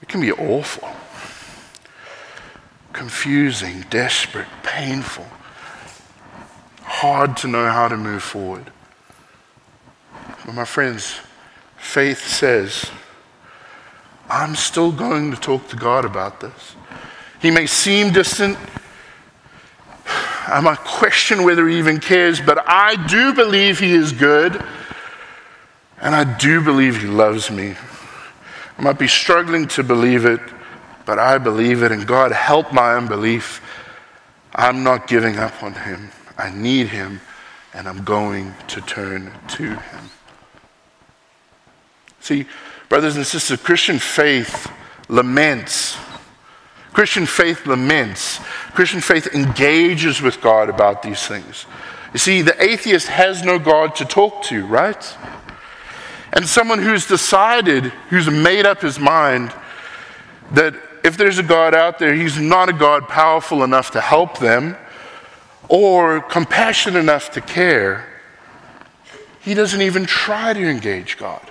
it 0.00 0.08
can 0.08 0.20
be 0.20 0.30
awful, 0.30 0.88
confusing, 2.92 3.84
desperate, 3.90 4.46
painful, 4.62 5.26
hard 6.84 7.36
to 7.38 7.48
know 7.48 7.68
how 7.68 7.88
to 7.88 7.96
move 7.96 8.22
forward. 8.22 8.70
But, 10.46 10.54
my 10.54 10.64
friends, 10.64 11.18
faith 11.76 12.24
says, 12.24 12.88
I'm 14.28 14.54
still 14.54 14.92
going 14.92 15.32
to 15.32 15.36
talk 15.36 15.66
to 15.70 15.76
God 15.76 16.04
about 16.04 16.38
this. 16.38 16.76
He 17.42 17.50
may 17.50 17.66
seem 17.66 18.12
distant. 18.12 18.56
I 20.50 20.60
might 20.60 20.78
question 20.78 21.44
whether 21.44 21.68
he 21.68 21.78
even 21.78 22.00
cares, 22.00 22.40
but 22.40 22.62
I 22.68 22.96
do 23.06 23.32
believe 23.34 23.78
he 23.78 23.92
is 23.92 24.12
good. 24.12 24.62
And 26.00 26.14
I 26.14 26.24
do 26.38 26.62
believe 26.62 27.00
he 27.00 27.06
loves 27.06 27.50
me. 27.50 27.74
I 28.78 28.82
might 28.82 28.98
be 28.98 29.08
struggling 29.08 29.68
to 29.68 29.84
believe 29.84 30.24
it, 30.24 30.40
but 31.04 31.18
I 31.18 31.38
believe 31.38 31.82
it. 31.82 31.92
And 31.92 32.06
God, 32.06 32.32
help 32.32 32.72
my 32.72 32.96
unbelief. 32.96 33.60
I'm 34.54 34.82
not 34.82 35.06
giving 35.06 35.36
up 35.36 35.62
on 35.62 35.74
him. 35.74 36.10
I 36.38 36.50
need 36.50 36.88
him 36.88 37.20
and 37.74 37.88
I'm 37.88 38.02
going 38.04 38.54
to 38.68 38.80
turn 38.80 39.30
to 39.48 39.62
him. 39.62 40.10
See, 42.20 42.46
brothers 42.88 43.16
and 43.16 43.26
sisters, 43.26 43.60
Christian 43.60 43.98
faith 43.98 44.70
laments. 45.08 45.96
Christian 46.92 47.26
faith 47.26 47.66
laments. 47.66 48.38
Christian 48.74 49.00
faith 49.00 49.28
engages 49.34 50.20
with 50.20 50.40
God 50.40 50.68
about 50.68 51.02
these 51.02 51.26
things. 51.26 51.66
You 52.12 52.18
see, 52.18 52.42
the 52.42 52.60
atheist 52.62 53.08
has 53.08 53.44
no 53.44 53.58
God 53.58 53.94
to 53.96 54.04
talk 54.04 54.42
to, 54.44 54.66
right? 54.66 55.16
And 56.32 56.46
someone 56.46 56.80
who's 56.80 57.06
decided, 57.06 57.84
who's 58.10 58.28
made 58.28 58.66
up 58.66 58.80
his 58.80 58.98
mind 58.98 59.52
that 60.52 60.74
if 61.04 61.16
there's 61.16 61.38
a 61.38 61.42
God 61.42 61.74
out 61.74 61.98
there, 61.98 62.12
he's 62.12 62.38
not 62.38 62.68
a 62.68 62.72
God 62.72 63.08
powerful 63.08 63.62
enough 63.62 63.92
to 63.92 64.00
help 64.00 64.38
them 64.38 64.76
or 65.68 66.20
compassionate 66.20 66.98
enough 67.00 67.30
to 67.30 67.40
care, 67.40 68.06
he 69.40 69.54
doesn't 69.54 69.80
even 69.80 70.04
try 70.04 70.52
to 70.52 70.60
engage 70.60 71.16
God. 71.16 71.50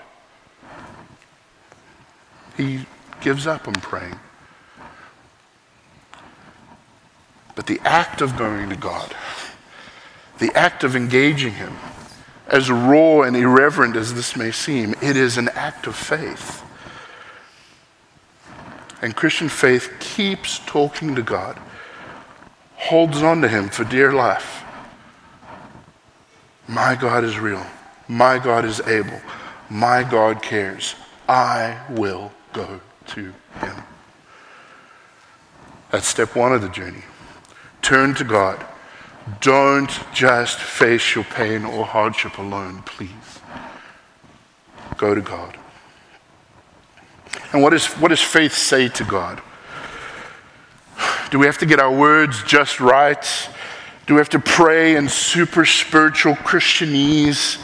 He 2.57 2.85
gives 3.21 3.47
up 3.47 3.67
on 3.67 3.75
praying. 3.75 4.19
But 7.59 7.67
the 7.67 7.81
act 7.83 8.21
of 8.21 8.37
going 8.37 8.69
to 8.69 8.77
God, 8.77 9.13
the 10.37 10.49
act 10.55 10.85
of 10.85 10.95
engaging 10.95 11.55
Him, 11.55 11.75
as 12.47 12.71
raw 12.71 13.23
and 13.23 13.35
irreverent 13.35 13.97
as 13.97 14.13
this 14.13 14.37
may 14.37 14.49
seem, 14.49 14.95
it 15.01 15.17
is 15.17 15.37
an 15.37 15.49
act 15.49 15.85
of 15.85 15.93
faith. 15.93 16.63
And 19.01 19.13
Christian 19.13 19.49
faith 19.49 19.91
keeps 19.99 20.59
talking 20.59 21.15
to 21.15 21.21
God, 21.21 21.59
holds 22.75 23.21
on 23.21 23.41
to 23.41 23.49
Him 23.49 23.67
for 23.67 23.83
dear 23.83 24.13
life. 24.13 24.63
My 26.65 26.95
God 26.95 27.25
is 27.25 27.39
real. 27.39 27.65
My 28.07 28.39
God 28.39 28.63
is 28.63 28.79
able. 28.87 29.19
My 29.69 30.03
God 30.03 30.41
cares. 30.41 30.95
I 31.27 31.77
will 31.89 32.31
go 32.53 32.79
to 33.07 33.33
Him. 33.59 33.83
That's 35.91 36.07
step 36.07 36.37
one 36.37 36.53
of 36.53 36.61
the 36.61 36.69
journey. 36.69 37.03
Turn 37.81 38.13
to 38.15 38.23
God. 38.23 38.65
Don't 39.41 39.91
just 40.13 40.59
face 40.59 41.15
your 41.15 41.23
pain 41.23 41.65
or 41.65 41.85
hardship 41.85 42.37
alone, 42.37 42.81
please. 42.83 43.09
Go 44.97 45.15
to 45.15 45.21
God. 45.21 45.57
And 47.53 47.61
what, 47.61 47.73
is, 47.73 47.87
what 47.87 48.09
does 48.09 48.21
faith 48.21 48.53
say 48.53 48.89
to 48.89 49.03
God? 49.03 49.41
Do 51.31 51.39
we 51.39 51.45
have 51.45 51.57
to 51.59 51.65
get 51.65 51.79
our 51.79 51.95
words 51.95 52.43
just 52.43 52.79
right? 52.79 53.49
Do 54.07 54.15
we 54.15 54.19
have 54.19 54.29
to 54.29 54.39
pray 54.39 54.95
in 54.95 55.07
super 55.07 55.65
spiritual 55.65 56.33
Christianese? 56.35 57.61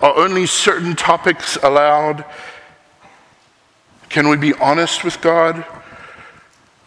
Are 0.00 0.16
only 0.16 0.46
certain 0.46 0.94
topics 0.94 1.56
allowed? 1.56 2.24
Can 4.08 4.28
we 4.28 4.36
be 4.36 4.54
honest 4.54 5.04
with 5.04 5.20
God 5.20 5.64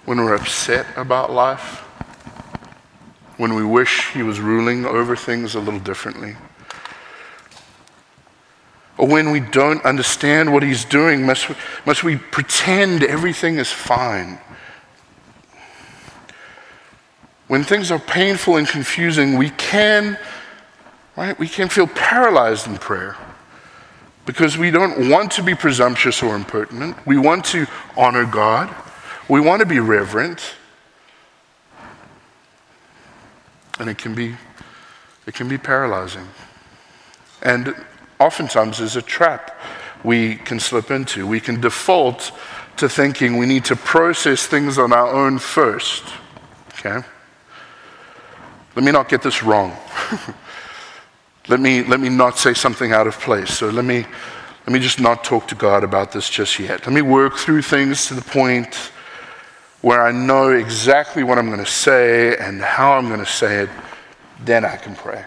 when 0.06 0.18
we're 0.18 0.36
upset 0.36 0.86
about 0.96 1.32
life? 1.32 1.84
When 3.38 3.56
we 3.56 3.64
wish 3.64 4.12
He 4.12 4.24
was 4.24 4.40
ruling 4.40 4.86
over 4.86 5.16
things 5.16 5.56
a 5.56 5.60
little 5.60 5.80
differently? 5.80 6.36
Or 8.98 9.08
when 9.08 9.32
we 9.32 9.40
don't 9.40 9.84
understand 9.84 10.54
what 10.54 10.64
He's 10.64 10.86
doing, 10.86 11.26
must 11.26 11.50
we, 11.50 11.56
must 11.86 12.04
we 12.04 12.18
pretend 12.18 13.04
everything 13.04 13.58
is 13.58 13.72
fine? 13.72 14.40
When 17.48 17.64
things 17.64 17.92
are 17.92 18.00
painful 18.00 18.58
and 18.58 18.68
confusing, 18.68 19.38
we 19.38 19.50
can, 19.52 20.18
right, 21.16 21.38
we 21.38 21.48
can 21.48 21.70
feel 21.70 21.88
paralyzed 21.88 22.68
in 22.68 22.78
prayer 22.78 23.16
because 24.26 24.58
we 24.58 24.72
don't 24.72 25.10
want 25.10 25.32
to 25.34 25.44
be 25.44 25.54
presumptuous 25.54 26.24
or 26.24 26.36
impertinent. 26.36 26.96
We 27.06 27.18
want 27.18 27.46
to 27.46 27.68
honor 27.98 28.26
God. 28.26 28.74
We 29.28 29.42
want 29.42 29.60
to 29.60 29.66
be 29.66 29.80
reverent. 29.80 30.56
And 33.80 33.90
it 33.90 33.98
can 33.98 34.14
be, 34.14 34.36
it 35.26 35.34
can 35.34 35.48
be 35.48 35.58
paralyzing. 35.58 36.28
And 37.42 37.76
oftentimes 38.20 38.80
is 38.80 38.96
a 38.96 39.02
trap 39.02 39.60
we 40.04 40.36
can 40.36 40.60
slip 40.60 40.92
into. 40.92 41.26
We 41.26 41.40
can 41.40 41.62
default 41.62 42.32
to 42.78 42.90
thinking 42.90 43.38
we 43.38 43.46
need 43.46 43.66
to 43.66 43.76
process 43.76 44.46
things 44.46 44.78
on 44.78 44.94
our 44.94 45.08
own 45.08 45.38
first. 45.38 46.04
Okay? 46.74 47.06
Let 48.76 48.86
me 48.86 48.92
not 48.92 49.10
get 49.10 49.22
this 49.22 49.44
wrong. 49.44 49.76
let, 51.48 51.60
me, 51.60 51.84
let 51.84 52.00
me 52.00 52.10
not 52.10 52.38
say 52.38 52.54
something 52.54 52.92
out 52.92 53.08
of 53.08 53.20
place. 53.20 53.52
So 53.52 53.70
let 53.70 53.86
me, 53.86 54.06
let 54.66 54.74
me 54.74 54.80
just 54.80 55.00
not 55.00 55.24
talk 55.24 55.48
to 55.50 55.56
God 55.56 55.84
about 55.84 56.12
this 56.12 56.30
just 56.30 56.58
yet. 56.60 56.86
Let 56.86 56.94
me 56.94 57.02
work 57.02 57.38
through 57.38 57.62
things 57.62 58.08
to 58.08 58.14
the 58.14 58.22
point 58.22 58.92
where 59.84 60.02
I 60.02 60.14
know 60.14 60.52
exactly 60.52 61.24
what 61.24 61.38
I'm 61.38 61.48
going 61.48 61.60
to 61.60 61.70
say 61.70 62.38
and 62.38 62.62
how 62.62 62.94
I'm 62.94 63.10
going 63.10 63.20
to 63.20 63.26
say 63.26 63.64
it. 63.64 63.70
Then 64.40 64.64
I 64.64 64.78
can 64.78 64.96
pray. 64.96 65.26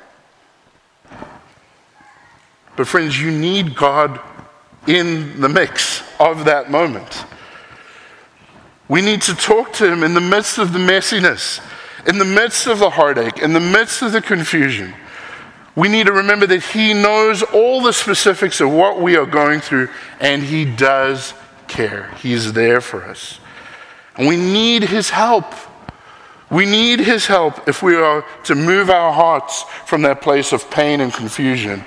But, 2.75 2.89
friends, 2.89 3.21
you 3.21 3.31
need 3.31 3.77
God 3.77 4.19
in 4.87 5.43
the 5.43 5.49
mix 5.51 6.03
of 6.19 6.47
that 6.47 6.71
moment. 6.71 7.27
We 8.89 9.03
need 9.03 9.21
to 9.23 9.35
talk 9.35 9.75
to 9.75 9.93
Him 9.93 10.03
in 10.03 10.15
the 10.15 10.23
midst 10.23 10.57
of 10.57 10.73
the 10.73 10.79
messiness, 10.79 11.61
in 12.09 12.17
the 12.17 12.25
midst 12.25 12.67
of 12.67 12.79
the 12.79 12.89
heartache, 12.91 13.39
in 13.39 13.53
the 13.53 13.61
midst 13.61 14.01
of 14.01 14.13
the 14.13 14.23
confusion. 14.23 14.95
We 15.75 15.89
need 15.89 16.07
to 16.07 16.13
remember 16.15 16.47
that 16.47 16.63
He 16.63 16.95
knows 16.95 17.43
all 17.43 17.83
the 17.83 17.93
specifics 17.93 18.63
of 18.63 18.73
what 18.73 19.03
we 19.03 19.19
are 19.19 19.27
going 19.27 19.61
through, 19.61 19.91
and 20.19 20.43
He 20.43 20.65
does 20.65 21.35
care. 21.69 22.11
He's 22.23 22.55
there 22.55 22.81
for 22.81 23.05
us. 23.05 23.39
And 24.17 24.29
we 24.29 24.37
need 24.37 24.85
His 24.85 25.11
help. 25.11 25.47
We 26.51 26.65
need 26.65 27.01
His 27.01 27.27
help 27.27 27.69
if 27.69 27.83
we 27.83 27.97
are 27.97 28.25
to 28.45 28.55
move 28.55 28.91
our 28.91 29.13
hearts 29.13 29.63
from 29.85 30.03
that 30.03 30.21
place 30.23 30.53
of 30.53 30.71
pain 30.71 31.01
and 31.01 31.13
confusion 31.13 31.85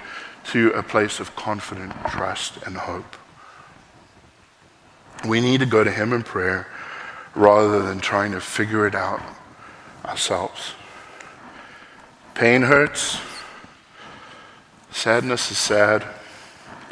to 0.52 0.72
a 0.72 0.84
place 0.84 1.20
of 1.20 1.36
confident 1.36 1.94
trust 2.08 2.58
and 2.66 2.76
hope. 2.76 3.16
We 5.28 5.42
need 5.42 5.60
to 5.60 5.66
go 5.66 5.84
to 5.84 5.92
Him 5.92 6.14
in 6.14 6.24
prayer 6.24 6.68
rather 7.36 7.82
than 7.82 8.00
trying 8.00 8.32
to 8.32 8.42
figure 8.42 8.88
it 8.88 8.96
out 8.96 9.22
ourselves. 10.06 10.74
Pain 12.34 12.62
hurts, 12.64 13.20
sadness 14.92 15.52
is 15.52 15.58
sad, 15.58 16.06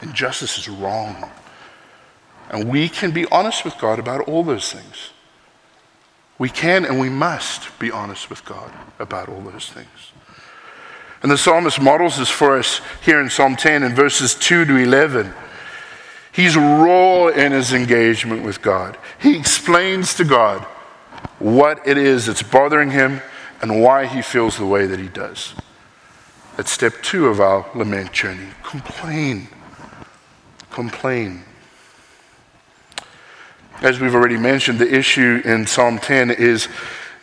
injustice 0.02 0.58
is 0.58 0.70
wrong. 0.70 1.30
And 2.50 2.70
we 2.70 2.90
can 2.90 3.12
be 3.12 3.26
honest 3.28 3.66
with 3.66 3.78
God 3.78 4.00
about 4.00 4.22
all 4.22 4.44
those 4.44 4.72
things. 4.72 5.12
We 6.38 6.50
can 6.50 6.86
and 6.86 7.00
we 7.00 7.10
must 7.10 7.78
be 7.80 7.92
honest 7.92 8.30
with 8.30 8.46
God 8.46 8.72
about 9.00 9.30
all 9.30 9.42
those 9.42 9.70
things. 9.70 10.12
And 11.24 11.32
the 11.32 11.38
psalmist 11.38 11.82
models 11.82 12.18
this 12.18 12.30
for 12.30 12.58
us 12.58 12.80
here 13.04 13.20
in 13.20 13.30
Psalm 13.30 13.56
10 13.56 13.84
in 13.84 13.96
verses 13.96 14.36
2 14.36 14.66
to 14.66 14.76
11. 14.76 15.34
He's 16.32 16.56
raw 16.56 17.28
in 17.28 17.52
his 17.52 17.74
engagement 17.74 18.44
with 18.44 18.62
God. 18.62 18.98
He 19.20 19.36
explains 19.36 20.14
to 20.16 20.24
God 20.24 20.62
what 21.40 21.88
it 21.88 21.98
is 21.98 22.28
that's 22.28 22.44
bothering 22.44 22.92
him 22.92 23.22
and 23.62 23.82
why 23.82 24.06
he 24.06 24.22
feels 24.22 24.58
the 24.58 24.66
way 24.66 24.86
that 24.86 25.00
he 25.00 25.08
does. 25.08 25.56
That's 26.56 26.72
step 26.72 26.94
two 27.02 27.28
of 27.28 27.40
our 27.40 27.68
lament 27.74 28.12
journey. 28.12 28.50
Complain. 28.64 29.48
Complain. 30.70 31.44
As 33.82 34.00
we've 34.00 34.16
already 34.16 34.38
mentioned, 34.38 34.80
the 34.80 34.92
issue 34.92 35.40
in 35.46 35.68
Psalm 35.68 36.00
10 36.00 36.32
is, 36.32 36.68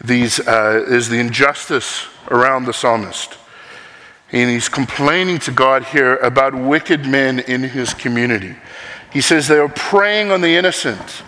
these, 0.03 0.39
uh, 0.39 0.85
is 0.89 1.09
the 1.09 1.19
injustice 1.19 2.07
around 2.31 2.67
the 2.67 2.73
psalmist. 2.73 3.37
And 4.31 4.49
he's 4.49 4.69
complaining 4.69 5.41
to 5.41 5.51
God 5.51 5.85
here 5.85 6.15
about 6.17 6.55
wicked 6.55 7.07
men 7.07 7.41
in 7.41 7.63
his 7.63 7.93
community. 7.93 8.55
He 9.13 9.21
says 9.21 9.49
they 9.49 9.59
are 9.59 9.69
preying 9.69 10.31
on 10.31 10.43
the 10.43 10.55
innocent. 10.55 11.23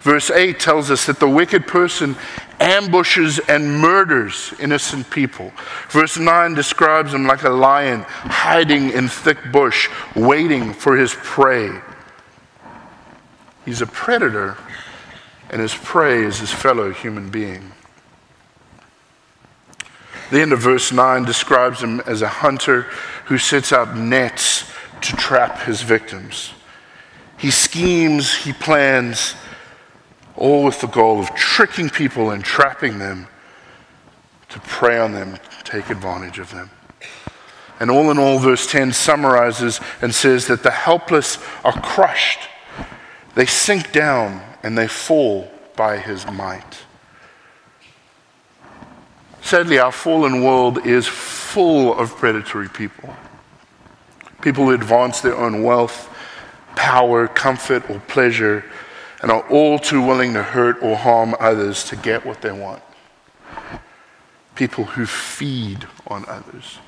Verse 0.00 0.30
8 0.30 0.60
tells 0.60 0.92
us 0.92 1.06
that 1.06 1.18
the 1.18 1.28
wicked 1.28 1.66
person 1.66 2.14
ambushes 2.60 3.40
and 3.40 3.80
murders 3.80 4.54
innocent 4.60 5.10
people. 5.10 5.52
Verse 5.90 6.16
9 6.16 6.54
describes 6.54 7.12
him 7.12 7.26
like 7.26 7.42
a 7.42 7.50
lion 7.50 8.04
hiding 8.08 8.90
in 8.90 9.08
thick 9.08 9.38
bush, 9.50 9.88
waiting 10.14 10.72
for 10.72 10.96
his 10.96 11.14
prey. 11.14 11.80
He's 13.64 13.82
a 13.82 13.86
predator, 13.86 14.56
and 15.50 15.60
his 15.60 15.74
prey 15.74 16.24
is 16.24 16.38
his 16.38 16.52
fellow 16.52 16.92
human 16.92 17.30
being. 17.30 17.72
The 20.30 20.40
end 20.40 20.52
of 20.52 20.58
verse 20.58 20.92
9 20.92 21.24
describes 21.24 21.82
him 21.82 22.00
as 22.00 22.20
a 22.20 22.28
hunter 22.28 22.82
who 23.26 23.38
sets 23.38 23.72
out 23.72 23.96
nets 23.96 24.70
to 25.00 25.16
trap 25.16 25.62
his 25.62 25.80
victims. 25.82 26.52
He 27.38 27.50
schemes, 27.50 28.34
he 28.34 28.52
plans, 28.52 29.34
all 30.36 30.64
with 30.64 30.80
the 30.80 30.86
goal 30.86 31.18
of 31.18 31.34
tricking 31.34 31.88
people 31.88 32.30
and 32.30 32.44
trapping 32.44 32.98
them 32.98 33.26
to 34.50 34.60
prey 34.60 34.98
on 34.98 35.12
them, 35.12 35.38
take 35.64 35.90
advantage 35.90 36.38
of 36.38 36.50
them. 36.50 36.70
And 37.80 37.90
all 37.90 38.10
in 38.10 38.18
all, 38.18 38.38
verse 38.38 38.70
10 38.70 38.92
summarizes 38.92 39.80
and 40.02 40.14
says 40.14 40.46
that 40.48 40.62
the 40.62 40.70
helpless 40.70 41.38
are 41.64 41.80
crushed, 41.80 42.40
they 43.34 43.46
sink 43.46 43.92
down, 43.92 44.42
and 44.62 44.76
they 44.76 44.88
fall 44.88 45.50
by 45.76 45.98
his 45.98 46.26
might. 46.26 46.78
Sadly, 49.40 49.78
our 49.78 49.92
fallen 49.92 50.42
world 50.42 50.86
is 50.86 51.06
full 51.06 51.98
of 51.98 52.14
predatory 52.16 52.68
people. 52.68 53.14
People 54.42 54.64
who 54.64 54.72
advance 54.72 55.20
their 55.20 55.36
own 55.36 55.62
wealth, 55.62 56.14
power, 56.76 57.26
comfort, 57.28 57.88
or 57.88 58.00
pleasure, 58.00 58.64
and 59.22 59.30
are 59.30 59.48
all 59.48 59.78
too 59.78 60.02
willing 60.02 60.34
to 60.34 60.42
hurt 60.42 60.82
or 60.82 60.96
harm 60.96 61.34
others 61.40 61.84
to 61.84 61.96
get 61.96 62.26
what 62.26 62.42
they 62.42 62.52
want. 62.52 62.82
People 64.54 64.84
who 64.84 65.06
feed 65.06 65.86
on 66.06 66.24
others. 66.28 66.78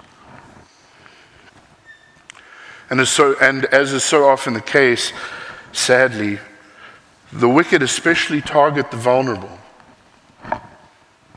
And 2.90 3.00
as, 3.00 3.08
so, 3.08 3.36
and 3.40 3.64
as 3.66 3.92
is 3.92 4.04
so 4.04 4.28
often 4.28 4.52
the 4.52 4.60
case, 4.60 5.12
sadly, 5.72 6.40
the 7.32 7.48
wicked 7.48 7.82
especially 7.82 8.40
target 8.40 8.90
the 8.90 8.96
vulnerable. 8.96 9.58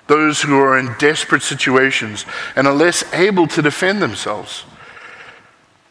Those 0.08 0.42
who 0.42 0.60
are 0.60 0.78
in 0.78 0.94
desperate 1.00 1.44
situations 1.44 2.26
and 2.56 2.68
are 2.68 2.74
less 2.74 3.04
able 3.14 3.48
to 3.48 3.62
defend 3.62 4.02
themselves. 4.02 4.66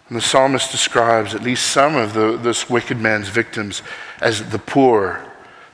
And 0.08 0.16
the 0.16 0.22
psalmist 0.22 0.70
describes 0.70 1.34
at 1.34 1.42
least 1.42 1.68
some 1.68 1.96
of 1.96 2.12
the, 2.12 2.36
this 2.36 2.68
wicked 2.68 2.98
man's 2.98 3.28
victims 3.28 3.82
as 4.20 4.50
the 4.50 4.58
poor, 4.58 5.24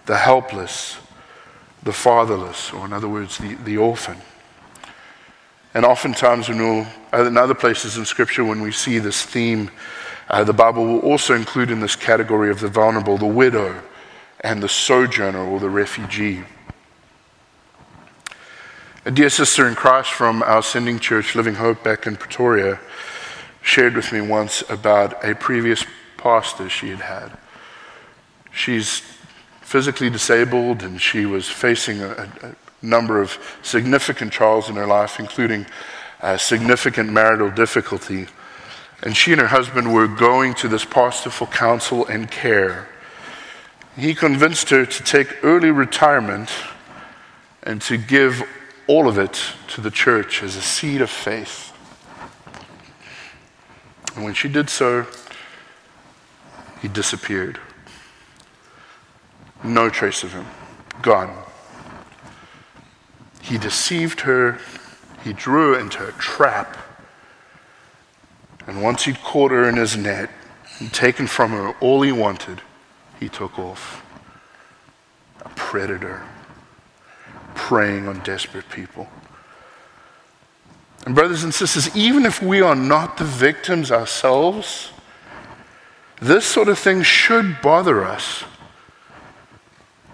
the 0.06 0.16
helpless, 0.16 0.98
the 1.82 1.92
fatherless, 1.92 2.72
or 2.72 2.86
in 2.86 2.92
other 2.92 3.08
words, 3.08 3.38
the, 3.38 3.54
the 3.64 3.76
orphan. 3.76 4.16
And 5.74 5.84
oftentimes, 5.84 6.48
when 6.48 6.58
we'll, 6.58 7.26
in 7.26 7.36
other 7.36 7.54
places 7.54 7.96
in 7.96 8.04
Scripture, 8.04 8.44
when 8.44 8.60
we 8.60 8.72
see 8.72 8.98
this 8.98 9.22
theme, 9.22 9.70
uh, 10.28 10.44
the 10.44 10.52
Bible 10.52 10.84
will 10.84 11.00
also 11.00 11.34
include 11.34 11.70
in 11.70 11.80
this 11.80 11.96
category 11.96 12.50
of 12.50 12.60
the 12.60 12.68
vulnerable 12.68 13.18
the 13.18 13.26
widow 13.26 13.82
and 14.40 14.62
the 14.62 14.68
sojourner 14.68 15.44
or 15.44 15.60
the 15.60 15.70
refugee. 15.70 16.44
A 19.04 19.10
dear 19.10 19.30
sister 19.30 19.66
in 19.66 19.74
Christ 19.74 20.10
from 20.10 20.42
our 20.42 20.62
sending 20.62 20.98
church, 20.98 21.34
Living 21.34 21.54
Hope, 21.54 21.82
back 21.82 22.06
in 22.06 22.16
Pretoria, 22.16 22.78
shared 23.62 23.96
with 23.96 24.12
me 24.12 24.20
once 24.20 24.62
about 24.68 25.24
a 25.24 25.34
previous 25.34 25.84
pastor 26.16 26.68
she 26.68 26.90
had 26.90 27.00
had. 27.00 27.38
She's 28.52 29.02
physically 29.60 30.10
disabled 30.10 30.82
and 30.82 31.00
she 31.00 31.26
was 31.26 31.48
facing 31.48 32.02
a, 32.02 32.28
a 32.42 32.56
number 32.82 33.20
of 33.20 33.38
significant 33.62 34.32
trials 34.32 34.68
in 34.68 34.76
her 34.76 34.86
life, 34.86 35.18
including 35.18 35.66
significant 36.36 37.12
marital 37.12 37.50
difficulty. 37.50 38.26
And 39.02 39.16
she 39.16 39.32
and 39.32 39.40
her 39.40 39.46
husband 39.46 39.92
were 39.92 40.08
going 40.08 40.54
to 40.54 40.68
this 40.68 40.84
pastor 40.84 41.30
for 41.30 41.46
counsel 41.46 42.06
and 42.06 42.30
care. 42.30 42.88
He 43.98 44.14
convinced 44.14 44.70
her 44.70 44.86
to 44.86 45.02
take 45.02 45.44
early 45.44 45.72
retirement 45.72 46.50
and 47.64 47.82
to 47.82 47.96
give 47.96 48.44
all 48.86 49.08
of 49.08 49.18
it 49.18 49.42
to 49.68 49.80
the 49.80 49.90
church 49.90 50.40
as 50.44 50.54
a 50.54 50.62
seed 50.62 51.00
of 51.00 51.10
faith. 51.10 51.72
And 54.14 54.24
when 54.24 54.34
she 54.34 54.48
did 54.48 54.70
so, 54.70 55.04
he 56.80 56.86
disappeared. 56.86 57.58
No 59.64 59.90
trace 59.90 60.22
of 60.22 60.32
him. 60.32 60.46
Gone. 61.02 61.36
He 63.42 63.58
deceived 63.58 64.20
her, 64.20 64.60
he 65.24 65.32
drew 65.32 65.74
her 65.74 65.80
into 65.80 66.06
a 66.06 66.12
trap. 66.12 66.76
And 68.68 68.80
once 68.80 69.06
he'd 69.06 69.20
caught 69.22 69.50
her 69.50 69.68
in 69.68 69.76
his 69.76 69.96
net 69.96 70.30
and 70.78 70.92
taken 70.94 71.26
from 71.26 71.50
her 71.50 71.70
all 71.80 72.02
he 72.02 72.12
wanted, 72.12 72.62
he 73.18 73.28
took 73.28 73.58
off. 73.58 74.04
A 75.44 75.48
predator 75.50 76.22
preying 77.54 78.08
on 78.08 78.20
desperate 78.20 78.68
people. 78.70 79.08
And, 81.06 81.14
brothers 81.14 81.44
and 81.44 81.54
sisters, 81.54 81.94
even 81.96 82.26
if 82.26 82.42
we 82.42 82.60
are 82.60 82.74
not 82.74 83.18
the 83.18 83.24
victims 83.24 83.90
ourselves, 83.90 84.90
this 86.20 86.44
sort 86.44 86.68
of 86.68 86.78
thing 86.78 87.02
should 87.02 87.60
bother 87.62 88.04
us, 88.04 88.44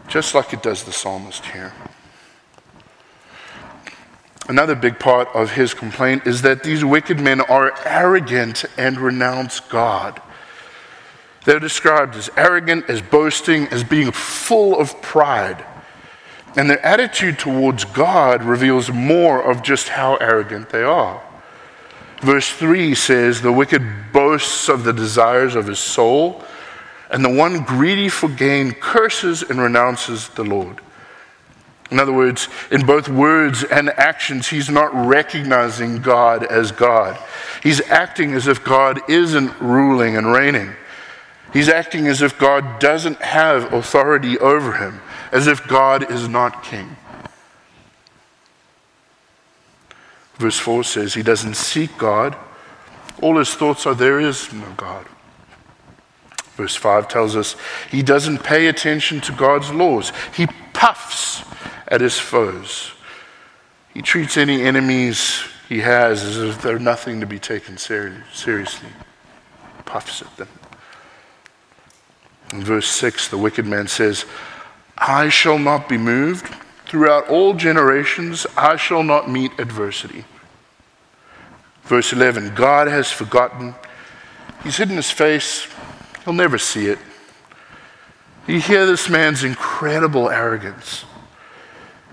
just 0.08 0.34
like 0.34 0.52
it 0.52 0.62
does 0.62 0.84
the 0.84 0.92
psalmist 0.92 1.46
here. 1.46 1.72
Another 4.46 4.74
big 4.74 4.98
part 4.98 5.28
of 5.34 5.52
his 5.52 5.72
complaint 5.72 6.26
is 6.26 6.42
that 6.42 6.62
these 6.62 6.84
wicked 6.84 7.18
men 7.18 7.40
are 7.40 7.72
arrogant 7.86 8.66
and 8.76 8.98
renounce 8.98 9.60
God. 9.60 10.20
They're 11.44 11.60
described 11.60 12.16
as 12.16 12.30
arrogant, 12.36 12.88
as 12.88 13.02
boasting, 13.02 13.68
as 13.68 13.84
being 13.84 14.12
full 14.12 14.78
of 14.78 15.00
pride. 15.02 15.64
And 16.56 16.70
their 16.70 16.84
attitude 16.84 17.38
towards 17.38 17.84
God 17.84 18.42
reveals 18.42 18.90
more 18.90 19.42
of 19.42 19.62
just 19.62 19.88
how 19.88 20.16
arrogant 20.16 20.70
they 20.70 20.82
are. 20.82 21.22
Verse 22.22 22.48
3 22.50 22.94
says, 22.94 23.42
The 23.42 23.52
wicked 23.52 23.82
boasts 24.12 24.68
of 24.68 24.84
the 24.84 24.92
desires 24.92 25.54
of 25.54 25.66
his 25.66 25.78
soul, 25.78 26.42
and 27.10 27.24
the 27.24 27.32
one 27.32 27.64
greedy 27.64 28.08
for 28.08 28.28
gain 28.28 28.72
curses 28.72 29.42
and 29.42 29.60
renounces 29.60 30.28
the 30.30 30.44
Lord. 30.44 30.80
In 31.90 32.00
other 32.00 32.12
words, 32.12 32.48
in 32.70 32.86
both 32.86 33.08
words 33.08 33.62
and 33.62 33.90
actions, 33.90 34.48
he's 34.48 34.70
not 34.70 34.94
recognizing 34.94 36.00
God 36.00 36.44
as 36.44 36.72
God. 36.72 37.18
He's 37.62 37.80
acting 37.82 38.32
as 38.32 38.46
if 38.48 38.64
God 38.64 39.00
isn't 39.08 39.60
ruling 39.60 40.16
and 40.16 40.32
reigning. 40.32 40.74
He's 41.54 41.70
acting 41.70 42.06
as 42.08 42.20
if 42.20 42.38
God 42.38 42.80
doesn't 42.80 43.22
have 43.22 43.72
authority 43.72 44.38
over 44.38 44.72
him, 44.72 45.00
as 45.32 45.46
if 45.46 45.66
God 45.66 46.10
is 46.10 46.28
not 46.28 46.62
king. 46.62 46.96
Verse 50.34 50.58
4 50.58 50.84
says 50.84 51.14
he 51.14 51.22
doesn't 51.22 51.54
seek 51.54 51.96
God. 51.96 52.36
All 53.22 53.38
his 53.38 53.54
thoughts 53.54 53.86
are 53.86 53.94
there 53.94 54.18
is 54.18 54.52
no 54.52 54.66
God. 54.76 55.06
Verse 56.56 56.74
5 56.74 57.08
tells 57.08 57.36
us 57.36 57.54
he 57.90 58.02
doesn't 58.02 58.42
pay 58.42 58.66
attention 58.66 59.20
to 59.22 59.32
God's 59.32 59.70
laws. 59.72 60.12
He 60.36 60.46
puffs 60.72 61.44
at 61.86 62.00
his 62.00 62.18
foes. 62.18 62.92
He 63.92 64.02
treats 64.02 64.36
any 64.36 64.62
enemies 64.62 65.44
he 65.68 65.78
has 65.80 66.24
as 66.24 66.36
if 66.36 66.60
they're 66.60 66.80
nothing 66.80 67.20
to 67.20 67.26
be 67.26 67.38
taken 67.38 67.78
seriously, 67.78 68.88
puffs 69.84 70.20
at 70.20 70.36
them. 70.36 70.48
In 72.54 72.62
verse 72.62 72.86
6, 72.86 73.28
the 73.28 73.38
wicked 73.38 73.66
man 73.66 73.88
says, 73.88 74.24
I 74.96 75.28
shall 75.28 75.58
not 75.58 75.88
be 75.88 75.98
moved. 75.98 76.46
Throughout 76.86 77.28
all 77.28 77.54
generations, 77.54 78.46
I 78.56 78.76
shall 78.76 79.02
not 79.02 79.28
meet 79.28 79.58
adversity. 79.58 80.24
Verse 81.82 82.12
11, 82.12 82.54
God 82.54 82.86
has 82.86 83.10
forgotten. 83.10 83.74
He's 84.62 84.76
hidden 84.76 84.94
his 84.94 85.10
face. 85.10 85.66
He'll 86.24 86.32
never 86.32 86.56
see 86.56 86.86
it. 86.86 87.00
You 88.46 88.60
hear 88.60 88.86
this 88.86 89.08
man's 89.08 89.42
incredible 89.42 90.30
arrogance. 90.30 91.04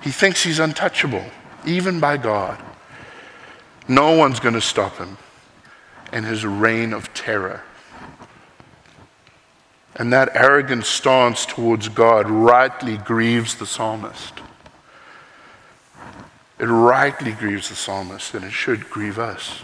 He 0.02 0.10
thinks 0.10 0.44
he's 0.44 0.58
untouchable, 0.58 1.24
even 1.68 2.00
by 2.00 2.18
God. 2.18 2.60
No 3.88 4.18
one's 4.18 4.40
going 4.40 4.56
to 4.56 4.62
stop 4.62 4.98
him 4.98 5.20
and 6.12 6.26
his 6.26 6.44
reign 6.44 6.94
of 6.94 7.14
terror. 7.14 7.62
And 10.02 10.12
that 10.14 10.36
arrogant 10.36 10.88
stance 10.88 11.46
towards 11.46 11.88
God 11.88 12.28
rightly 12.28 12.98
grieves 12.98 13.54
the 13.54 13.68
psalmist. 13.68 14.34
It 16.58 16.66
rightly 16.66 17.34
grieves 17.34 17.70
the 17.70 17.76
psalmist, 17.76 18.34
and 18.34 18.44
it 18.44 18.50
should 18.50 18.90
grieve 18.90 19.20
us. 19.20 19.62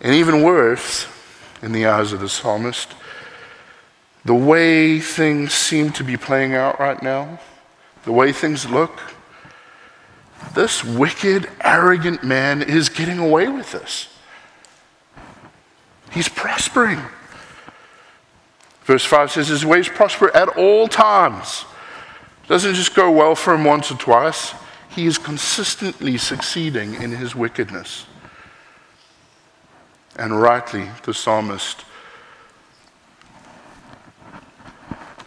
And 0.00 0.14
even 0.14 0.44
worse, 0.44 1.08
in 1.60 1.72
the 1.72 1.86
eyes 1.86 2.12
of 2.12 2.20
the 2.20 2.28
psalmist, 2.28 2.94
the 4.24 4.32
way 4.32 5.00
things 5.00 5.52
seem 5.52 5.90
to 5.94 6.04
be 6.04 6.16
playing 6.16 6.54
out 6.54 6.78
right 6.78 7.02
now, 7.02 7.40
the 8.04 8.12
way 8.12 8.30
things 8.30 8.70
look, 8.70 9.00
this 10.54 10.84
wicked, 10.84 11.50
arrogant 11.62 12.22
man 12.22 12.62
is 12.62 12.88
getting 12.88 13.18
away 13.18 13.48
with 13.48 13.72
this. 13.72 14.06
He's 16.12 16.28
prospering. 16.28 17.00
Verse 18.88 19.04
5 19.04 19.32
says, 19.32 19.48
His 19.48 19.66
ways 19.66 19.86
prosper 19.86 20.34
at 20.34 20.48
all 20.56 20.88
times. 20.88 21.66
Doesn't 22.46 22.72
just 22.72 22.94
go 22.94 23.10
well 23.10 23.34
for 23.34 23.52
him 23.52 23.64
once 23.64 23.92
or 23.92 23.96
twice, 23.96 24.54
he 24.88 25.04
is 25.04 25.18
consistently 25.18 26.16
succeeding 26.16 26.94
in 26.94 27.10
his 27.10 27.36
wickedness. 27.36 28.06
And 30.16 30.40
rightly, 30.40 30.88
the 31.02 31.12
psalmist 31.12 31.84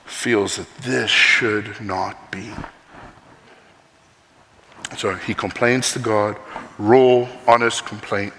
feels 0.05 0.55
that 0.55 0.75
this 0.79 1.11
should 1.11 1.79
not 1.79 2.31
be. 2.31 2.51
So 4.97 5.13
he 5.13 5.35
complains 5.35 5.93
to 5.93 5.99
God, 5.99 6.35
raw, 6.79 7.27
honest 7.47 7.85
complaint. 7.85 8.33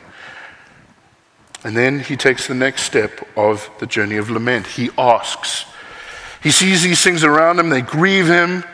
And 1.64 1.76
then 1.76 2.00
he 2.00 2.16
takes 2.16 2.46
the 2.46 2.54
next 2.54 2.82
step 2.82 3.26
of 3.36 3.70
the 3.78 3.86
journey 3.86 4.16
of 4.16 4.30
lament. 4.30 4.66
He 4.66 4.90
asks. 4.98 5.64
He 6.42 6.50
sees 6.50 6.82
these 6.82 7.02
things 7.02 7.22
around 7.22 7.58
him, 7.58 7.68
they 7.68 7.82
grieve 7.82 8.26
him. 8.26 8.64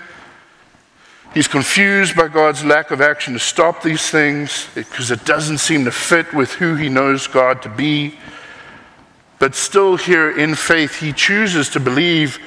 He's 1.35 1.49
confused 1.49 2.17
by 2.17 2.29
God's 2.29 2.65
lack 2.65 2.91
of 2.91 3.03
action 3.03 3.35
to 3.35 3.39
stop 3.39 3.83
these 3.83 4.11
things 4.11 4.67
because 4.75 5.11
it 5.11 5.27
doesn't 5.27 5.59
seem 5.59 5.85
to 5.85 5.91
fit 5.91 6.33
with 6.33 6.53
who 6.53 6.75
he 6.75 6.89
knows 6.89 7.27
God 7.27 7.61
to 7.63 7.69
be. 7.69 8.19
But 9.39 9.55
still, 9.55 9.97
here 9.97 10.31
in 10.31 10.55
faith, 10.55 10.97
he 10.97 11.13
chooses 11.13 11.69
to 11.71 11.81
believe, 11.81 12.39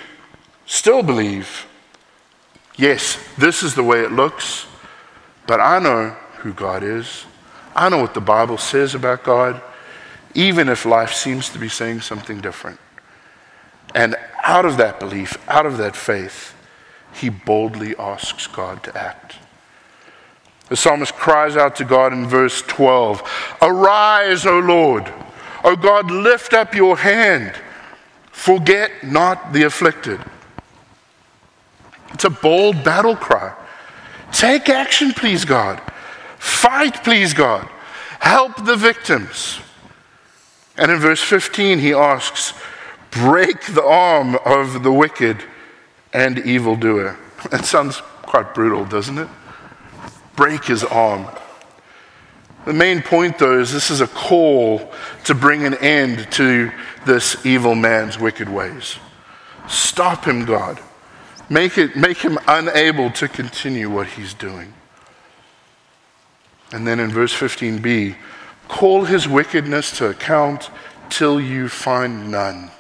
still 0.65 1.03
believe. 1.03 1.67
Yes, 2.75 3.17
this 3.37 3.63
is 3.63 3.75
the 3.75 3.83
way 3.83 4.01
it 4.01 4.11
looks, 4.11 4.65
but 5.45 5.61
I 5.61 5.79
know 5.79 6.09
who 6.39 6.51
God 6.51 6.83
is. 6.83 7.25
I 7.75 7.89
know 7.89 7.99
what 7.99 8.13
the 8.13 8.21
Bible 8.21 8.57
says 8.57 8.95
about 8.95 9.23
God, 9.23 9.61
even 10.33 10.69
if 10.69 10.85
life 10.85 11.13
seems 11.13 11.49
to 11.49 11.59
be 11.59 11.69
saying 11.69 12.01
something 12.01 12.39
different. 12.39 12.79
And 13.93 14.15
out 14.43 14.65
of 14.65 14.77
that 14.77 14.99
belief, 14.99 15.37
out 15.49 15.65
of 15.65 15.77
that 15.77 15.95
faith, 15.95 16.55
he 17.13 17.29
boldly 17.29 17.95
asks 17.97 18.47
God 18.47 18.83
to 18.83 18.97
act. 18.97 19.35
The 20.69 20.77
psalmist 20.77 21.13
cries 21.15 21.57
out 21.57 21.75
to 21.77 21.85
God 21.85 22.13
in 22.13 22.27
verse 22.27 22.61
12 22.61 23.57
Arise, 23.61 24.45
O 24.45 24.59
Lord! 24.59 25.11
O 25.63 25.75
God, 25.75 26.09
lift 26.09 26.53
up 26.53 26.73
your 26.73 26.97
hand. 26.97 27.53
Forget 28.31 28.91
not 29.03 29.53
the 29.53 29.63
afflicted. 29.63 30.19
It's 32.13 32.23
a 32.23 32.29
bold 32.29 32.83
battle 32.83 33.15
cry. 33.15 33.53
Take 34.31 34.69
action, 34.69 35.11
please, 35.11 35.45
God. 35.45 35.81
Fight, 36.39 37.03
please, 37.03 37.33
God. 37.33 37.69
Help 38.19 38.65
the 38.65 38.75
victims. 38.75 39.59
And 40.81 40.91
in 40.91 40.97
verse 40.97 41.21
15, 41.21 41.77
he 41.77 41.93
asks, 41.93 42.55
Break 43.11 43.67
the 43.67 43.83
arm 43.83 44.35
of 44.43 44.81
the 44.81 44.91
wicked 44.91 45.43
and 46.11 46.39
evildoer. 46.39 47.17
That 47.49 47.65
sounds 47.65 47.97
quite 48.23 48.53
brutal, 48.53 48.85
doesn't 48.85 49.17
it? 49.17 49.27
Break 50.35 50.65
his 50.65 50.83
arm. 50.83 51.27
The 52.65 52.73
main 52.73 53.01
point, 53.01 53.39
though, 53.39 53.59
is 53.59 53.71
this 53.71 53.89
is 53.89 54.01
a 54.01 54.07
call 54.07 54.91
to 55.23 55.33
bring 55.33 55.65
an 55.65 55.73
end 55.75 56.31
to 56.33 56.71
this 57.05 57.43
evil 57.45 57.73
man's 57.73 58.19
wicked 58.19 58.47
ways. 58.47 58.97
Stop 59.67 60.25
him, 60.25 60.45
God. 60.45 60.79
Make, 61.49 61.77
it, 61.77 61.95
make 61.95 62.17
him 62.17 62.37
unable 62.47 63.09
to 63.11 63.27
continue 63.27 63.89
what 63.89 64.07
he's 64.07 64.35
doing. 64.35 64.73
And 66.71 66.87
then 66.87 66.99
in 66.99 67.09
verse 67.09 67.33
15b, 67.33 68.15
call 68.71 69.03
his 69.03 69.27
wickedness 69.27 69.91
to 69.97 70.07
account 70.07 70.69
till 71.09 71.41
you 71.41 71.67
find 71.67 72.31
none. 72.31 72.71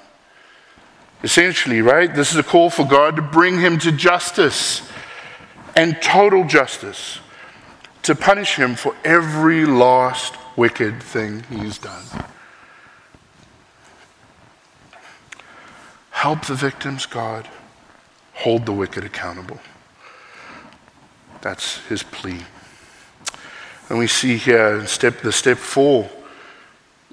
Essentially, 1.21 1.81
right? 1.81 2.15
This 2.15 2.31
is 2.31 2.37
a 2.37 2.43
call 2.43 2.69
for 2.69 2.85
God 2.85 3.17
to 3.17 3.21
bring 3.21 3.59
him 3.59 3.77
to 3.79 3.91
justice 3.91 4.89
and 5.75 6.01
total 6.01 6.45
justice 6.45 7.19
to 8.03 8.15
punish 8.15 8.55
him 8.55 8.75
for 8.75 8.95
every 9.03 9.65
last 9.65 10.33
wicked 10.55 11.03
thing 11.03 11.43
he's 11.49 11.77
done. 11.77 12.05
Help 16.11 16.45
the 16.45 16.55
victims, 16.55 17.05
God. 17.05 17.49
Hold 18.35 18.65
the 18.65 18.71
wicked 18.71 19.03
accountable. 19.03 19.59
That's 21.41 21.79
his 21.87 22.01
plea. 22.01 22.45
And 23.91 23.99
we 23.99 24.07
see 24.07 24.37
here 24.37 24.87
step, 24.87 25.19
the 25.19 25.33
step 25.33 25.57
four 25.57 26.09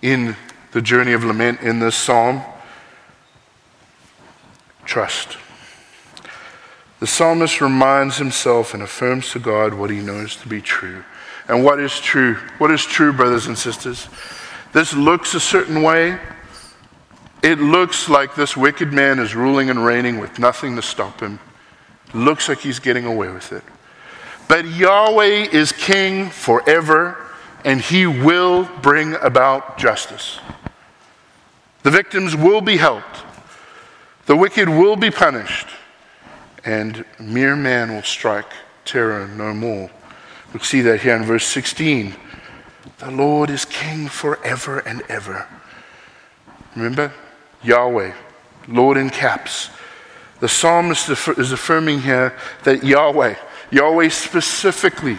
in 0.00 0.36
the 0.70 0.80
journey 0.80 1.12
of 1.12 1.24
lament 1.24 1.60
in 1.60 1.80
this 1.80 1.96
psalm 1.96 2.40
trust. 4.84 5.38
The 7.00 7.06
psalmist 7.08 7.60
reminds 7.60 8.18
himself 8.18 8.74
and 8.74 8.82
affirms 8.84 9.32
to 9.32 9.40
God 9.40 9.74
what 9.74 9.90
he 9.90 9.98
knows 9.98 10.36
to 10.36 10.46
be 10.46 10.60
true. 10.60 11.02
And 11.48 11.64
what 11.64 11.80
is 11.80 11.98
true? 11.98 12.34
What 12.58 12.70
is 12.70 12.86
true, 12.86 13.12
brothers 13.12 13.48
and 13.48 13.58
sisters? 13.58 14.06
This 14.72 14.94
looks 14.94 15.34
a 15.34 15.40
certain 15.40 15.82
way. 15.82 16.16
It 17.42 17.58
looks 17.58 18.08
like 18.08 18.36
this 18.36 18.56
wicked 18.56 18.92
man 18.92 19.18
is 19.18 19.34
ruling 19.34 19.68
and 19.68 19.84
reigning 19.84 20.20
with 20.20 20.38
nothing 20.38 20.76
to 20.76 20.82
stop 20.82 21.18
him. 21.18 21.40
Looks 22.14 22.48
like 22.48 22.58
he's 22.58 22.78
getting 22.78 23.04
away 23.04 23.30
with 23.30 23.52
it. 23.52 23.64
But 24.48 24.66
Yahweh 24.66 25.48
is 25.52 25.72
king 25.72 26.30
forever, 26.30 27.16
and 27.64 27.80
he 27.80 28.06
will 28.06 28.64
bring 28.82 29.14
about 29.16 29.78
justice. 29.78 30.40
The 31.82 31.90
victims 31.90 32.34
will 32.34 32.60
be 32.60 32.76
helped, 32.76 33.24
the 34.26 34.36
wicked 34.36 34.68
will 34.68 34.96
be 34.96 35.10
punished 35.10 35.68
and 36.68 37.04
mere 37.18 37.56
man 37.56 37.94
will 37.94 38.02
strike 38.02 38.52
terror 38.84 39.26
no 39.26 39.54
more. 39.54 39.90
We 40.52 40.60
see 40.60 40.82
that 40.82 41.00
here 41.00 41.16
in 41.16 41.24
verse 41.24 41.46
16. 41.46 42.14
The 42.98 43.10
Lord 43.10 43.48
is 43.48 43.64
king 43.64 44.08
forever 44.08 44.80
and 44.80 45.02
ever. 45.08 45.46
Remember? 46.76 47.12
Yahweh, 47.62 48.12
Lord 48.68 48.98
in 48.98 49.08
caps. 49.08 49.70
The 50.40 50.48
psalmist 50.48 51.08
is 51.08 51.52
affirming 51.52 52.02
here 52.02 52.36
that 52.64 52.84
Yahweh, 52.84 53.34
Yahweh 53.70 54.08
specifically, 54.08 55.18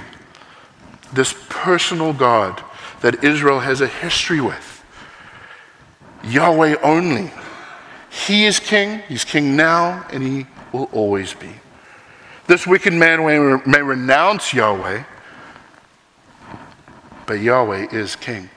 this 1.14 1.36
personal 1.50 2.14
God 2.14 2.64
that 3.02 3.24
Israel 3.24 3.60
has 3.60 3.82
a 3.82 3.88
history 3.88 4.42
with, 4.42 4.84
Yahweh 6.24 6.76
only. 6.84 7.32
He 8.10 8.46
is 8.46 8.60
king, 8.60 9.00
he's 9.08 9.24
king 9.24 9.56
now, 9.56 10.06
and 10.12 10.24
he 10.24 10.48
will 10.72 10.90
always 10.92 11.34
be. 11.34 11.52
This 12.48 12.66
wicked 12.66 12.94
man 12.94 13.24
may 13.66 13.82
renounce 13.82 14.54
Yahweh, 14.54 15.04
but 17.28 17.40
Yahweh 17.40 17.90
is 17.92 18.16
king. 18.16 18.50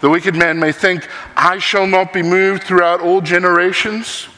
The 0.00 0.08
wicked 0.08 0.34
man 0.34 0.58
may 0.58 0.72
think, 0.72 1.06
I 1.36 1.58
shall 1.58 1.86
not 1.86 2.12
be 2.12 2.22
moved 2.22 2.62
throughout 2.62 3.00
all 3.00 3.20
generations. 3.20 4.28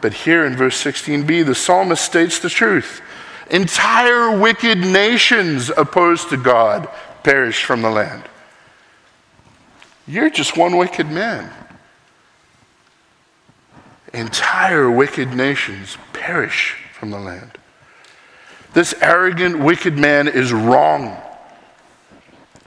But 0.00 0.12
here 0.12 0.44
in 0.44 0.56
verse 0.56 0.82
16b, 0.82 1.44
the 1.44 1.54
psalmist 1.54 2.04
states 2.04 2.38
the 2.38 2.48
truth. 2.50 3.00
Entire 3.50 4.38
wicked 4.38 4.78
nations 4.78 5.70
opposed 5.70 6.28
to 6.30 6.36
God 6.36 6.88
perish 7.22 7.64
from 7.64 7.82
the 7.82 7.90
land. 7.90 8.24
You're 10.06 10.30
just 10.30 10.56
one 10.56 10.76
wicked 10.76 11.10
man 11.10 11.52
entire 14.12 14.90
wicked 14.90 15.34
nations 15.34 15.96
perish 16.12 16.76
from 16.92 17.10
the 17.10 17.18
land. 17.18 17.58
This 18.74 18.94
arrogant, 19.00 19.58
wicked 19.58 19.98
man 19.98 20.28
is 20.28 20.52
wrong. 20.52 21.16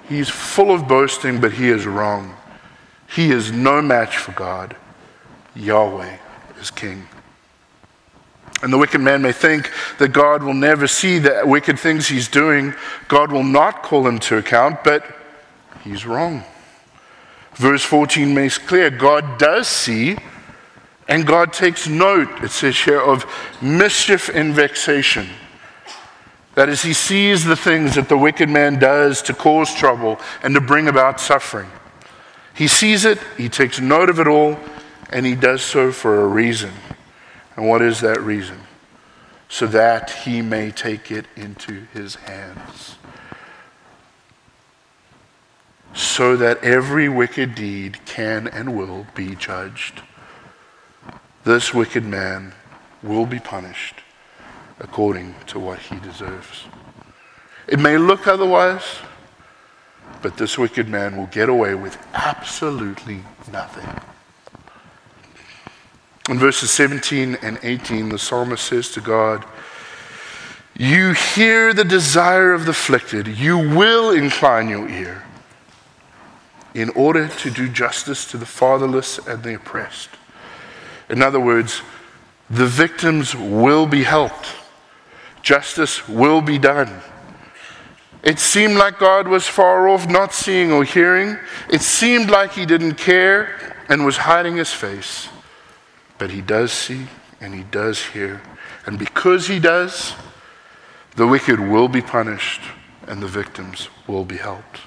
He's 0.07 0.29
full 0.29 0.71
of 0.71 0.87
boasting, 0.87 1.39
but 1.39 1.53
he 1.53 1.69
is 1.69 1.85
wrong. 1.85 2.35
He 3.07 3.31
is 3.31 3.51
no 3.51 3.81
match 3.81 4.17
for 4.17 4.31
God. 4.31 4.75
Yahweh 5.55 6.17
is 6.59 6.71
king. 6.71 7.07
And 8.61 8.71
the 8.71 8.77
wicked 8.77 9.01
man 9.01 9.21
may 9.21 9.31
think 9.31 9.71
that 9.97 10.09
God 10.09 10.43
will 10.43 10.53
never 10.53 10.87
see 10.87 11.17
the 11.17 11.41
wicked 11.45 11.79
things 11.79 12.07
he's 12.07 12.27
doing. 12.27 12.73
God 13.07 13.31
will 13.31 13.43
not 13.43 13.81
call 13.83 14.07
him 14.07 14.19
to 14.19 14.37
account, 14.37 14.83
but 14.83 15.03
he's 15.83 16.05
wrong. 16.05 16.43
Verse 17.55 17.83
14 17.83 18.33
makes 18.33 18.57
clear 18.57 18.89
God 18.89 19.39
does 19.39 19.67
see 19.67 20.17
and 21.11 21.27
God 21.27 21.51
takes 21.51 21.89
note, 21.89 22.41
it 22.41 22.51
says 22.51 22.79
here, 22.79 23.01
of 23.01 23.25
mischief 23.61 24.29
and 24.29 24.53
vexation. 24.53 25.27
That 26.55 26.69
is, 26.69 26.83
he 26.83 26.93
sees 26.93 27.43
the 27.43 27.57
things 27.57 27.95
that 27.95 28.07
the 28.07 28.17
wicked 28.17 28.49
man 28.49 28.79
does 28.79 29.21
to 29.23 29.33
cause 29.33 29.75
trouble 29.75 30.19
and 30.41 30.55
to 30.55 30.61
bring 30.61 30.87
about 30.87 31.19
suffering. 31.19 31.69
He 32.53 32.69
sees 32.69 33.03
it, 33.03 33.19
he 33.35 33.49
takes 33.49 33.79
note 33.79 34.09
of 34.09 34.21
it 34.21 34.27
all, 34.27 34.57
and 35.09 35.25
he 35.25 35.35
does 35.35 35.61
so 35.61 35.91
for 35.91 36.21
a 36.21 36.27
reason. 36.27 36.71
And 37.55 37.67
what 37.67 37.81
is 37.81 38.01
that 38.01 38.21
reason? 38.21 38.59
So 39.49 39.67
that 39.67 40.09
he 40.11 40.41
may 40.41 40.71
take 40.71 41.11
it 41.11 41.25
into 41.35 41.85
his 41.93 42.15
hands. 42.15 42.95
So 45.93 46.37
that 46.37 46.63
every 46.63 47.09
wicked 47.09 47.55
deed 47.55 48.05
can 48.05 48.47
and 48.47 48.77
will 48.77 49.07
be 49.13 49.35
judged 49.35 50.01
this 51.43 51.73
wicked 51.73 52.05
man 52.05 52.53
will 53.01 53.25
be 53.25 53.39
punished 53.39 53.95
according 54.79 55.33
to 55.47 55.59
what 55.59 55.79
he 55.79 55.99
deserves. 55.99 56.65
It 57.67 57.79
may 57.79 57.97
look 57.97 58.27
otherwise, 58.27 58.83
but 60.21 60.37
this 60.37 60.57
wicked 60.57 60.87
man 60.87 61.17
will 61.17 61.27
get 61.27 61.49
away 61.49 61.73
with 61.73 61.97
absolutely 62.13 63.23
nothing. 63.51 63.89
In 66.31 66.39
verses 66.39 66.71
17 66.71 67.39
and 67.41 67.59
18, 67.61 68.07
the 68.07 68.17
psalmist 68.17 68.63
says 68.63 68.89
to 68.91 69.01
God, 69.01 69.43
You 70.77 71.11
hear 71.11 71.73
the 71.73 71.83
desire 71.83 72.53
of 72.53 72.63
the 72.63 72.71
afflicted, 72.71 73.27
you 73.27 73.57
will 73.57 74.11
incline 74.11 74.69
your 74.69 74.87
ear. 74.87 75.25
in 76.73 76.89
order 76.91 77.27
to 77.27 77.51
do 77.51 77.67
justice 77.67 78.23
to 78.31 78.37
the 78.37 78.45
fatherless 78.45 79.17
and 79.27 79.43
the 79.43 79.55
oppressed. 79.55 80.07
In 81.09 81.21
other 81.21 81.41
words, 81.41 81.81
the 82.49 82.65
victims 82.65 83.35
will 83.35 83.85
be 83.85 84.03
helped, 84.03 84.47
justice 85.41 86.07
will 86.07 86.39
be 86.39 86.57
done. 86.57 87.01
It 88.23 88.39
seemed 88.39 88.75
like 88.75 88.99
God 88.99 89.27
was 89.27 89.49
far 89.49 89.89
off, 89.89 90.07
not 90.07 90.33
seeing 90.33 90.71
or 90.71 90.85
hearing. 90.85 91.37
It 91.69 91.81
seemed 91.81 92.29
like 92.29 92.53
He 92.53 92.65
didn't 92.65 92.93
care 92.93 93.75
and 93.89 94.05
was 94.05 94.15
hiding 94.15 94.55
His 94.55 94.71
face. 94.71 95.27
But 96.21 96.29
He 96.29 96.41
does 96.41 96.71
see 96.71 97.07
and 97.39 97.51
He 97.51 97.63
does 97.63 97.99
hear. 97.99 98.43
And 98.85 98.99
because 98.99 99.47
He 99.47 99.57
does, 99.57 100.13
the 101.15 101.25
wicked 101.25 101.59
will 101.59 101.87
be 101.87 102.03
punished 102.03 102.61
and 103.07 103.23
the 103.23 103.27
victims 103.27 103.89
will 104.05 104.23
be 104.23 104.37
helped. 104.37 104.81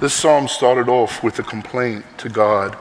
This 0.00 0.12
psalm 0.12 0.48
started 0.48 0.88
off 0.88 1.22
with 1.22 1.38
a 1.38 1.44
complaint 1.44 2.04
to 2.18 2.28
God 2.28 2.76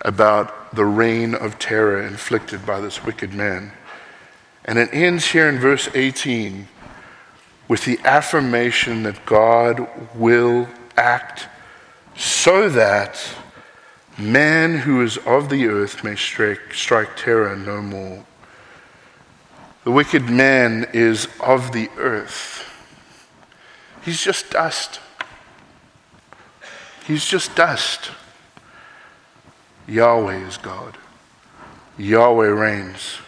about 0.00 0.74
the 0.74 0.84
reign 0.84 1.36
of 1.36 1.60
terror 1.60 2.02
inflicted 2.02 2.66
by 2.66 2.80
this 2.80 3.04
wicked 3.04 3.32
man. 3.32 3.70
And 4.64 4.76
it 4.76 4.88
ends 4.92 5.26
here 5.26 5.48
in 5.48 5.60
verse 5.60 5.88
18 5.94 6.66
with 7.68 7.84
the 7.84 8.00
affirmation 8.02 9.04
that 9.04 9.24
God 9.24 9.88
will 10.16 10.66
act 10.96 11.46
so 12.16 12.68
that 12.70 13.24
man 14.18 14.78
who 14.78 15.00
is 15.02 15.16
of 15.18 15.48
the 15.48 15.66
earth 15.66 16.02
may 16.02 16.16
strike, 16.16 16.74
strike 16.74 17.16
terror 17.16 17.56
no 17.56 17.80
more. 17.80 18.24
The 19.84 19.92
wicked 19.92 20.28
man 20.28 20.88
is 20.92 21.28
of 21.40 21.72
the 21.72 21.88
earth. 21.96 22.64
He's 24.02 24.22
just 24.22 24.50
dust. 24.50 25.00
He's 27.06 27.24
just 27.24 27.54
dust. 27.54 28.10
Yahweh 29.86 30.46
is 30.46 30.56
God. 30.58 30.98
Yahweh 31.96 32.48
reigns 32.48 33.18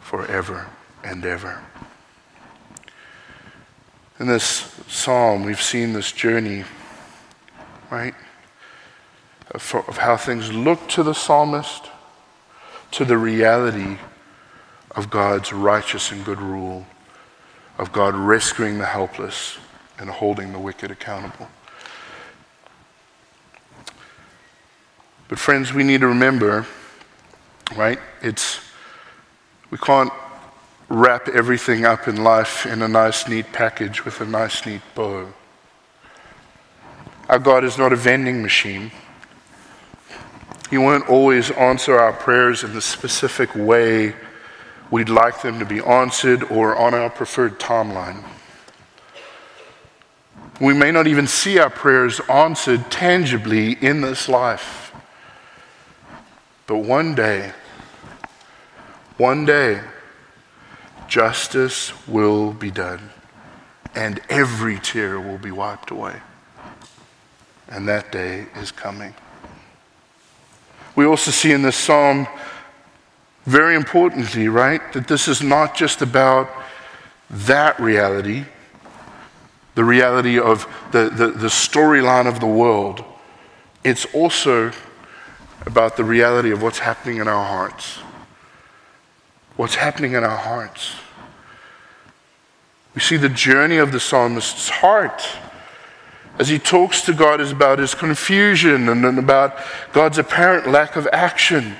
forever 0.00 0.68
and 1.04 1.24
ever. 1.24 1.62
In 4.18 4.26
this 4.26 4.72
psalm, 4.88 5.44
we've 5.44 5.60
seen 5.60 5.92
this 5.92 6.12
journey, 6.12 6.64
right? 7.90 8.14
Of, 9.52 9.74
of 9.86 9.98
how 9.98 10.16
things 10.16 10.52
look 10.52 10.88
to 10.90 11.02
the 11.02 11.12
psalmist, 11.12 11.90
to 12.92 13.04
the 13.04 13.18
reality 13.18 13.98
of 14.92 15.10
God's 15.10 15.52
righteous 15.52 16.10
and 16.10 16.24
good 16.24 16.40
rule, 16.40 16.86
of 17.78 17.92
God 17.92 18.14
rescuing 18.14 18.78
the 18.78 18.86
helpless 18.86 19.58
and 19.98 20.08
holding 20.08 20.52
the 20.52 20.58
wicked 20.58 20.90
accountable. 20.90 21.48
But, 25.28 25.38
friends, 25.38 25.72
we 25.72 25.82
need 25.82 26.00
to 26.00 26.08
remember, 26.08 26.66
right? 27.76 27.98
It's, 28.22 28.60
we 29.70 29.78
can't 29.78 30.12
wrap 30.88 31.28
everything 31.28 31.86
up 31.86 32.06
in 32.06 32.22
life 32.22 32.66
in 32.66 32.82
a 32.82 32.88
nice, 32.88 33.26
neat 33.28 33.50
package 33.52 34.04
with 34.04 34.20
a 34.20 34.26
nice, 34.26 34.66
neat 34.66 34.82
bow. 34.94 35.32
Our 37.30 37.38
God 37.38 37.64
is 37.64 37.78
not 37.78 37.94
a 37.94 37.96
vending 37.96 38.42
machine. 38.42 38.92
He 40.72 40.78
won't 40.78 41.06
always 41.06 41.50
answer 41.50 41.98
our 41.98 42.14
prayers 42.14 42.64
in 42.64 42.72
the 42.72 42.80
specific 42.80 43.54
way 43.54 44.14
we'd 44.90 45.10
like 45.10 45.42
them 45.42 45.58
to 45.58 45.66
be 45.66 45.80
answered 45.80 46.44
or 46.44 46.74
on 46.74 46.94
our 46.94 47.10
preferred 47.10 47.60
timeline. 47.60 48.24
We 50.62 50.72
may 50.72 50.90
not 50.90 51.06
even 51.06 51.26
see 51.26 51.58
our 51.58 51.68
prayers 51.68 52.20
answered 52.20 52.90
tangibly 52.90 53.72
in 53.82 54.00
this 54.00 54.30
life. 54.30 54.94
But 56.66 56.78
one 56.78 57.14
day, 57.14 57.52
one 59.18 59.44
day, 59.44 59.82
justice 61.06 61.92
will 62.08 62.54
be 62.54 62.70
done, 62.70 63.10
and 63.94 64.22
every 64.30 64.78
tear 64.78 65.20
will 65.20 65.36
be 65.36 65.50
wiped 65.50 65.90
away. 65.90 66.22
And 67.68 67.86
that 67.88 68.10
day 68.10 68.46
is 68.56 68.70
coming. 68.72 69.14
We 70.94 71.06
also 71.06 71.30
see 71.30 71.52
in 71.52 71.62
this 71.62 71.76
psalm, 71.76 72.26
very 73.44 73.74
importantly, 73.74 74.48
right, 74.48 74.92
that 74.92 75.08
this 75.08 75.28
is 75.28 75.42
not 75.42 75.74
just 75.74 76.02
about 76.02 76.50
that 77.30 77.80
reality, 77.80 78.44
the 79.74 79.84
reality 79.84 80.38
of 80.38 80.66
the, 80.92 81.08
the, 81.08 81.28
the 81.28 81.48
storyline 81.48 82.26
of 82.26 82.40
the 82.40 82.46
world. 82.46 83.04
It's 83.84 84.04
also 84.14 84.70
about 85.64 85.96
the 85.96 86.04
reality 86.04 86.50
of 86.50 86.62
what's 86.62 86.80
happening 86.80 87.18
in 87.18 87.28
our 87.28 87.44
hearts. 87.44 87.98
What's 89.56 89.76
happening 89.76 90.12
in 90.12 90.24
our 90.24 90.36
hearts. 90.36 90.94
We 92.94 93.00
see 93.00 93.16
the 93.16 93.28
journey 93.28 93.78
of 93.78 93.92
the 93.92 94.00
psalmist's 94.00 94.68
heart 94.68 95.26
as 96.38 96.48
he 96.48 96.58
talks 96.58 97.02
to 97.02 97.12
God 97.12 97.40
is 97.40 97.52
about 97.52 97.78
his 97.78 97.94
confusion 97.94 98.88
and 98.88 99.18
about 99.18 99.56
God's 99.92 100.18
apparent 100.18 100.68
lack 100.68 100.96
of 100.96 101.06
action. 101.12 101.76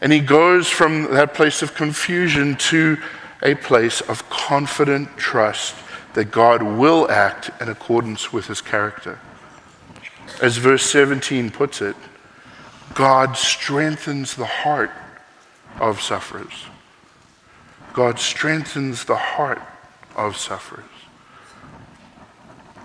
And 0.00 0.12
he 0.12 0.20
goes 0.20 0.68
from 0.68 1.12
that 1.12 1.34
place 1.34 1.62
of 1.62 1.74
confusion 1.74 2.56
to 2.56 2.98
a 3.42 3.54
place 3.54 4.00
of 4.00 4.28
confident 4.30 5.16
trust 5.16 5.74
that 6.14 6.30
God 6.30 6.62
will 6.62 7.10
act 7.10 7.50
in 7.60 7.68
accordance 7.68 8.32
with 8.32 8.46
his 8.46 8.60
character. 8.60 9.18
As 10.40 10.56
verse 10.56 10.84
17 10.90 11.50
puts 11.50 11.80
it, 11.80 11.96
God 12.94 13.36
strengthens 13.36 14.34
the 14.34 14.46
heart 14.46 14.90
of 15.78 16.00
sufferers. 16.00 16.66
God 17.92 18.18
strengthens 18.18 19.04
the 19.04 19.16
heart 19.16 19.62
of 20.16 20.36
sufferers. 20.36 20.84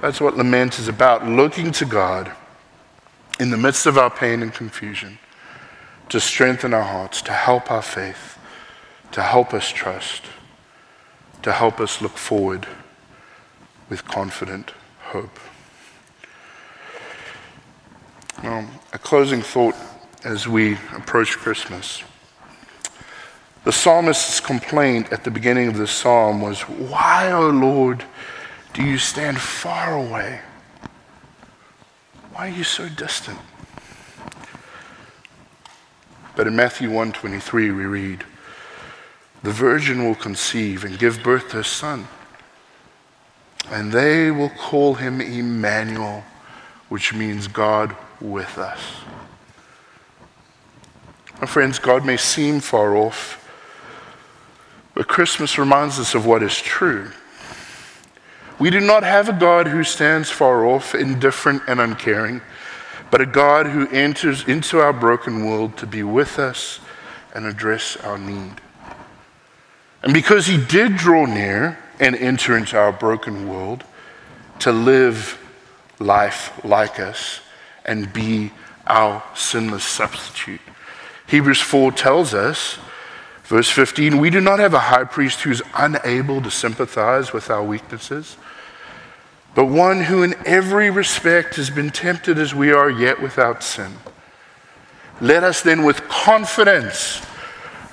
That's 0.02 0.22
what 0.22 0.38
lament 0.38 0.78
is 0.78 0.88
about 0.88 1.28
looking 1.28 1.72
to 1.74 1.86
God 1.86 2.32
in 3.40 3.50
the 3.50 3.58
midst 3.58 3.86
of 3.86 3.98
our 3.98 4.10
pain 4.10 4.42
and 4.42 4.54
confusion 4.54 5.18
to 6.10 6.20
strengthen 6.20 6.74
our 6.74 6.84
hearts, 6.84 7.22
to 7.24 7.34
help 7.34 7.72
our 7.72 7.82
faith, 7.82 8.38
to 9.12 9.22
help 9.22 9.54
us 9.54 9.70
trust, 9.70 10.24
to 11.42 11.52
help 11.52 11.80
us 11.80 12.02
look 12.02 12.18
forward 12.18 12.68
with 13.90 14.06
confident 14.06 14.72
hope. 15.02 15.40
Now, 18.44 18.68
a 18.94 19.00
closing 19.00 19.42
thought 19.42 19.76
as 20.24 20.48
we 20.48 20.74
approach 20.96 21.38
Christmas. 21.38 22.04
The 23.64 23.72
psalmist's 23.72 24.40
complaint 24.40 25.12
at 25.12 25.24
the 25.24 25.32
beginning 25.32 25.68
of 25.68 25.78
the 25.78 25.88
psalm 25.88 26.42
was, 26.42 26.62
Why, 26.62 27.32
O 27.32 27.50
Lord, 27.50 28.06
do 28.78 28.84
you 28.84 29.00
stand 29.00 29.42
far 29.42 29.96
away? 29.96 30.40
Why 32.32 32.48
are 32.48 32.52
you 32.52 32.64
so 32.64 32.88
distant? 32.88 33.40
But 36.36 36.46
in 36.46 36.56
Matthew 36.56 36.92
1:23 36.92 37.72
we 37.72 37.86
read, 37.86 38.24
"The 39.42 39.52
virgin 39.52 40.06
will 40.06 40.14
conceive 40.14 40.84
and 40.84 41.00
give 41.00 41.24
birth 41.24 41.50
to 41.50 41.60
a 41.62 41.64
son, 41.64 42.08
and 43.72 43.92
they 43.92 44.30
will 44.30 44.52
call 44.52 44.94
him 44.94 45.22
Emmanuel, 45.22 46.24
which 46.88 47.14
means 47.14 47.48
God 47.48 47.96
with 48.22 48.60
us." 48.60 48.80
My 51.42 51.48
friends, 51.48 51.80
God 51.80 52.06
may 52.06 52.18
seem 52.18 52.60
far 52.60 52.96
off, 52.96 53.44
but 54.94 55.08
Christmas 55.08 55.58
reminds 55.58 55.98
us 56.00 56.14
of 56.14 56.28
what 56.28 56.44
is 56.44 56.62
true. 56.62 57.12
We 58.60 58.72
do 58.72 58.80
not 58.80 59.04
have 59.04 59.30
a 59.30 59.34
God 59.34 59.68
who 59.68 59.84
stands 59.84 60.32
far 60.32 60.66
off, 60.66 60.96
indifferent, 60.96 61.62
and 61.68 61.80
uncaring, 61.80 62.42
but 63.12 63.22
a 63.22 63.26
God 63.26 63.68
who 63.68 63.88
enters 63.90 64.48
into 64.48 64.80
our 64.80 64.94
broken 64.94 65.46
world 65.46 65.78
to 65.78 65.86
be 65.86 66.02
with 66.02 66.40
us 66.40 66.80
and 67.36 67.46
address 67.46 67.98
our 67.98 68.18
need. 68.18 68.54
And 70.02 70.14
because 70.14 70.48
he 70.48 70.58
did 70.58 70.98
draw 70.98 71.26
near 71.26 71.78
and 72.00 72.16
enter 72.16 72.58
into 72.58 72.78
our 72.78 72.92
broken 72.92 73.48
world 73.48 73.84
to 74.60 74.72
live 74.72 75.40
life 76.00 76.52
like 76.64 77.00
us 77.00 77.42
and 77.86 78.12
be 78.12 78.52
our 78.88 79.24
sinless 79.36 79.84
substitute, 79.84 80.62
Hebrews 81.28 81.62
4 81.62 81.92
tells 81.92 82.34
us 82.34 82.80
Verse 83.48 83.70
15, 83.70 84.18
we 84.18 84.30
do 84.30 84.42
not 84.42 84.60
have 84.60 84.74
a 84.74 84.80
high 84.80 85.06
priest 85.06 85.40
who's 85.44 85.62
unable 85.74 86.42
to 86.42 86.52
sympathize 86.52 87.32
with 87.32 87.50
our 87.50 87.64
weaknesses, 87.64 88.36
but 89.58 89.66
one 89.66 90.02
who 90.02 90.22
in 90.22 90.36
every 90.46 90.92
respect 90.92 91.56
has 91.56 91.72
been 91.72 91.90
tempted 91.90 92.38
as 92.38 92.54
we 92.54 92.72
are, 92.72 92.92
yet 92.92 93.20
without 93.20 93.64
sin. 93.64 93.92
Let 95.20 95.44
us 95.44 95.64
then 95.64 95.84
with 95.84 96.08
confidence 96.08 97.26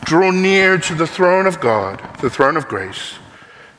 draw 0.05 0.31
near 0.31 0.77
to 0.77 0.95
the 0.95 1.07
throne 1.07 1.47
of 1.47 1.61
God, 1.61 2.03
the 2.21 2.29
throne 2.29 2.59
of 2.59 2.69
grace, 2.69 3.15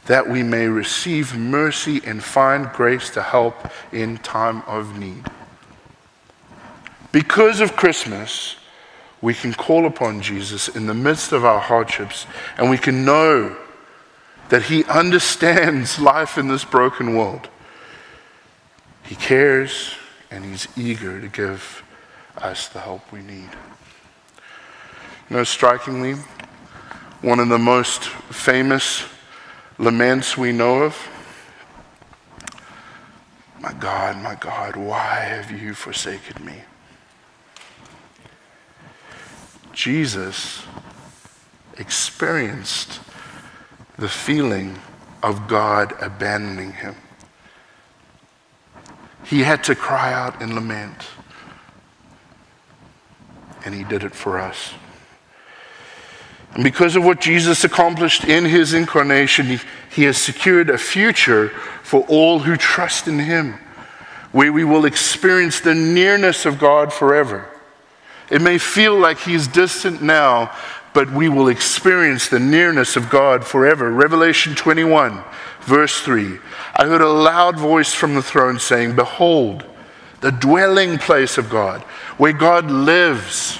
that 0.07 0.27
we 0.27 0.41
may 0.41 0.65
receive 0.65 1.37
mercy 1.37 2.01
and 2.03 2.23
find 2.23 2.71
grace 2.71 3.11
to 3.11 3.21
help 3.21 3.69
in 3.91 4.17
time 4.17 4.63
of 4.63 4.97
need. 4.97 5.23
Because 7.11 7.59
of 7.61 7.75
Christmas, 7.75 8.55
we 9.21 9.35
can 9.35 9.53
call 9.53 9.85
upon 9.85 10.21
Jesus 10.21 10.69
in 10.69 10.87
the 10.87 10.95
midst 10.95 11.31
of 11.31 11.45
our 11.45 11.59
hardships 11.59 12.25
and 12.57 12.67
we 12.67 12.79
can 12.79 13.05
know 13.05 13.55
that 14.49 14.63
He 14.63 14.83
understands 14.85 15.99
life 15.99 16.39
in 16.39 16.47
this 16.47 16.65
broken 16.65 17.13
world. 17.15 17.47
He 19.07 19.15
cares 19.15 19.95
and 20.31 20.43
He's 20.43 20.67
eager 20.77 21.21
to 21.21 21.27
give 21.27 21.83
us 22.37 22.67
the 22.67 22.79
help 22.79 23.11
we 23.11 23.21
need. 23.21 23.49
You 25.29 25.37
know, 25.37 25.43
strikingly, 25.43 26.15
one 27.21 27.39
of 27.39 27.49
the 27.49 27.57
most 27.57 28.05
famous 28.05 29.05
laments 29.77 30.37
we 30.37 30.51
know 30.51 30.83
of 30.83 31.09
My 33.65 33.73
God, 33.73 34.21
my 34.21 34.35
God, 34.35 34.75
why 34.75 35.15
have 35.21 35.49
you 35.49 35.73
forsaken 35.73 36.45
me? 36.45 36.61
Jesus 39.73 40.61
experienced 41.79 42.99
the 43.97 44.07
feeling 44.07 44.77
of 45.23 45.47
God 45.47 45.95
abandoning 45.99 46.73
him. 46.73 46.95
He 49.25 49.41
had 49.41 49.63
to 49.65 49.75
cry 49.75 50.13
out 50.13 50.41
and 50.41 50.53
lament, 50.53 51.07
and 53.65 53.73
he 53.73 53.83
did 53.83 54.03
it 54.03 54.13
for 54.13 54.39
us. 54.39 54.73
And 56.53 56.63
because 56.63 56.95
of 56.95 57.03
what 57.03 57.19
Jesus 57.19 57.63
accomplished 57.63 58.23
in 58.23 58.45
his 58.45 58.73
incarnation, 58.73 59.47
he, 59.47 59.59
he 59.93 60.03
has 60.03 60.17
secured 60.17 60.69
a 60.69 60.77
future 60.77 61.49
for 61.83 62.05
all 62.07 62.39
who 62.39 62.55
trust 62.55 63.07
in 63.07 63.19
him, 63.19 63.59
where 64.31 64.53
we 64.53 64.63
will 64.63 64.85
experience 64.85 65.59
the 65.59 65.75
nearness 65.75 66.45
of 66.45 66.57
God 66.57 66.93
forever. 66.93 67.49
It 68.29 68.41
may 68.41 68.57
feel 68.57 68.97
like 68.97 69.19
he's 69.19 69.47
distant 69.47 70.01
now, 70.01 70.55
but 70.93 71.11
we 71.11 71.27
will 71.27 71.49
experience 71.49 72.29
the 72.29 72.39
nearness 72.39 72.95
of 72.95 73.09
God 73.09 73.45
forever. 73.45 73.91
Revelation 73.91 74.55
21, 74.55 75.21
verse 75.65 76.01
3. 76.01 76.39
I 76.75 76.85
heard 76.85 77.01
a 77.01 77.09
loud 77.09 77.57
voice 77.57 77.93
from 77.93 78.15
the 78.15 78.21
throne 78.21 78.59
saying, 78.59 78.95
Behold, 78.95 79.65
the 80.21 80.31
dwelling 80.31 80.97
place 80.97 81.37
of 81.37 81.49
God, 81.49 81.81
where 82.17 82.33
God 82.33 82.71
lives. 82.71 83.59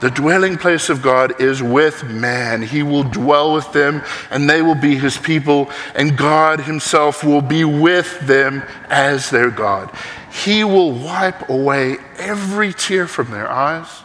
The 0.00 0.10
dwelling 0.10 0.56
place 0.56 0.88
of 0.88 1.02
God 1.02 1.40
is 1.40 1.62
with 1.62 2.04
man. 2.04 2.62
He 2.62 2.82
will 2.82 3.04
dwell 3.04 3.52
with 3.52 3.70
them, 3.72 4.02
and 4.30 4.48
they 4.48 4.62
will 4.62 4.74
be 4.74 4.96
his 4.96 5.18
people, 5.18 5.70
and 5.94 6.16
God 6.16 6.60
himself 6.60 7.22
will 7.22 7.42
be 7.42 7.64
with 7.64 8.18
them 8.20 8.62
as 8.88 9.28
their 9.28 9.50
God. 9.50 9.90
He 10.32 10.64
will 10.64 10.92
wipe 10.92 11.50
away 11.50 11.98
every 12.16 12.72
tear 12.72 13.06
from 13.06 13.30
their 13.30 13.50
eyes 13.50 14.02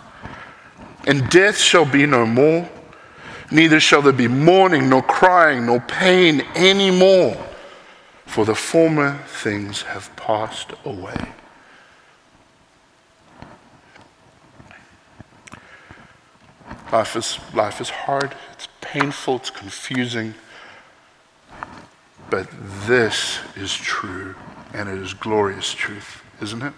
and 1.08 1.30
death 1.30 1.58
shall 1.58 1.86
be 1.86 2.06
no 2.06 2.26
more. 2.26 2.70
Neither 3.52 3.80
shall 3.80 4.02
there 4.02 4.14
be 4.14 4.28
mourning, 4.28 4.90
nor 4.90 5.02
crying, 5.04 5.68
nor 5.68 5.80
pain 5.80 6.42
any 6.56 6.92
more, 6.92 7.38
for 8.26 8.44
the 8.44 8.56
former 8.56 9.20
things 9.28 9.84
have 9.84 10.14
passed 10.16 10.74
away. 10.84 11.34
Life 16.92 17.16
is, 17.16 17.40
life 17.54 17.82
is 17.82 17.90
hard, 17.90 18.36
it's 18.54 18.68
painful, 18.82 19.38
it's 19.38 19.50
confusing, 19.50 20.34
but 22.30 22.48
this 22.88 23.40
is 23.56 23.74
true, 23.74 24.36
and 24.74 24.88
it 24.88 24.98
is 24.98 25.14
glorious 25.14 25.74
truth, 25.74 26.22
isn't 26.42 26.62
it? 26.62 26.74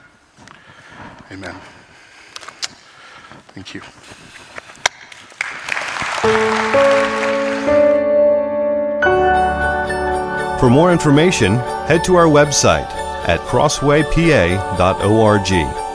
Amen. 1.32 1.56
Thank 3.54 3.74
you. 3.74 3.82
For 10.60 10.72
more 10.72 10.92
information, 10.92 11.58
head 11.88 12.04
to 12.06 12.16
our 12.16 12.26
website 12.26 12.90
at 13.28 13.40
crosswaypa.org. 13.42 15.87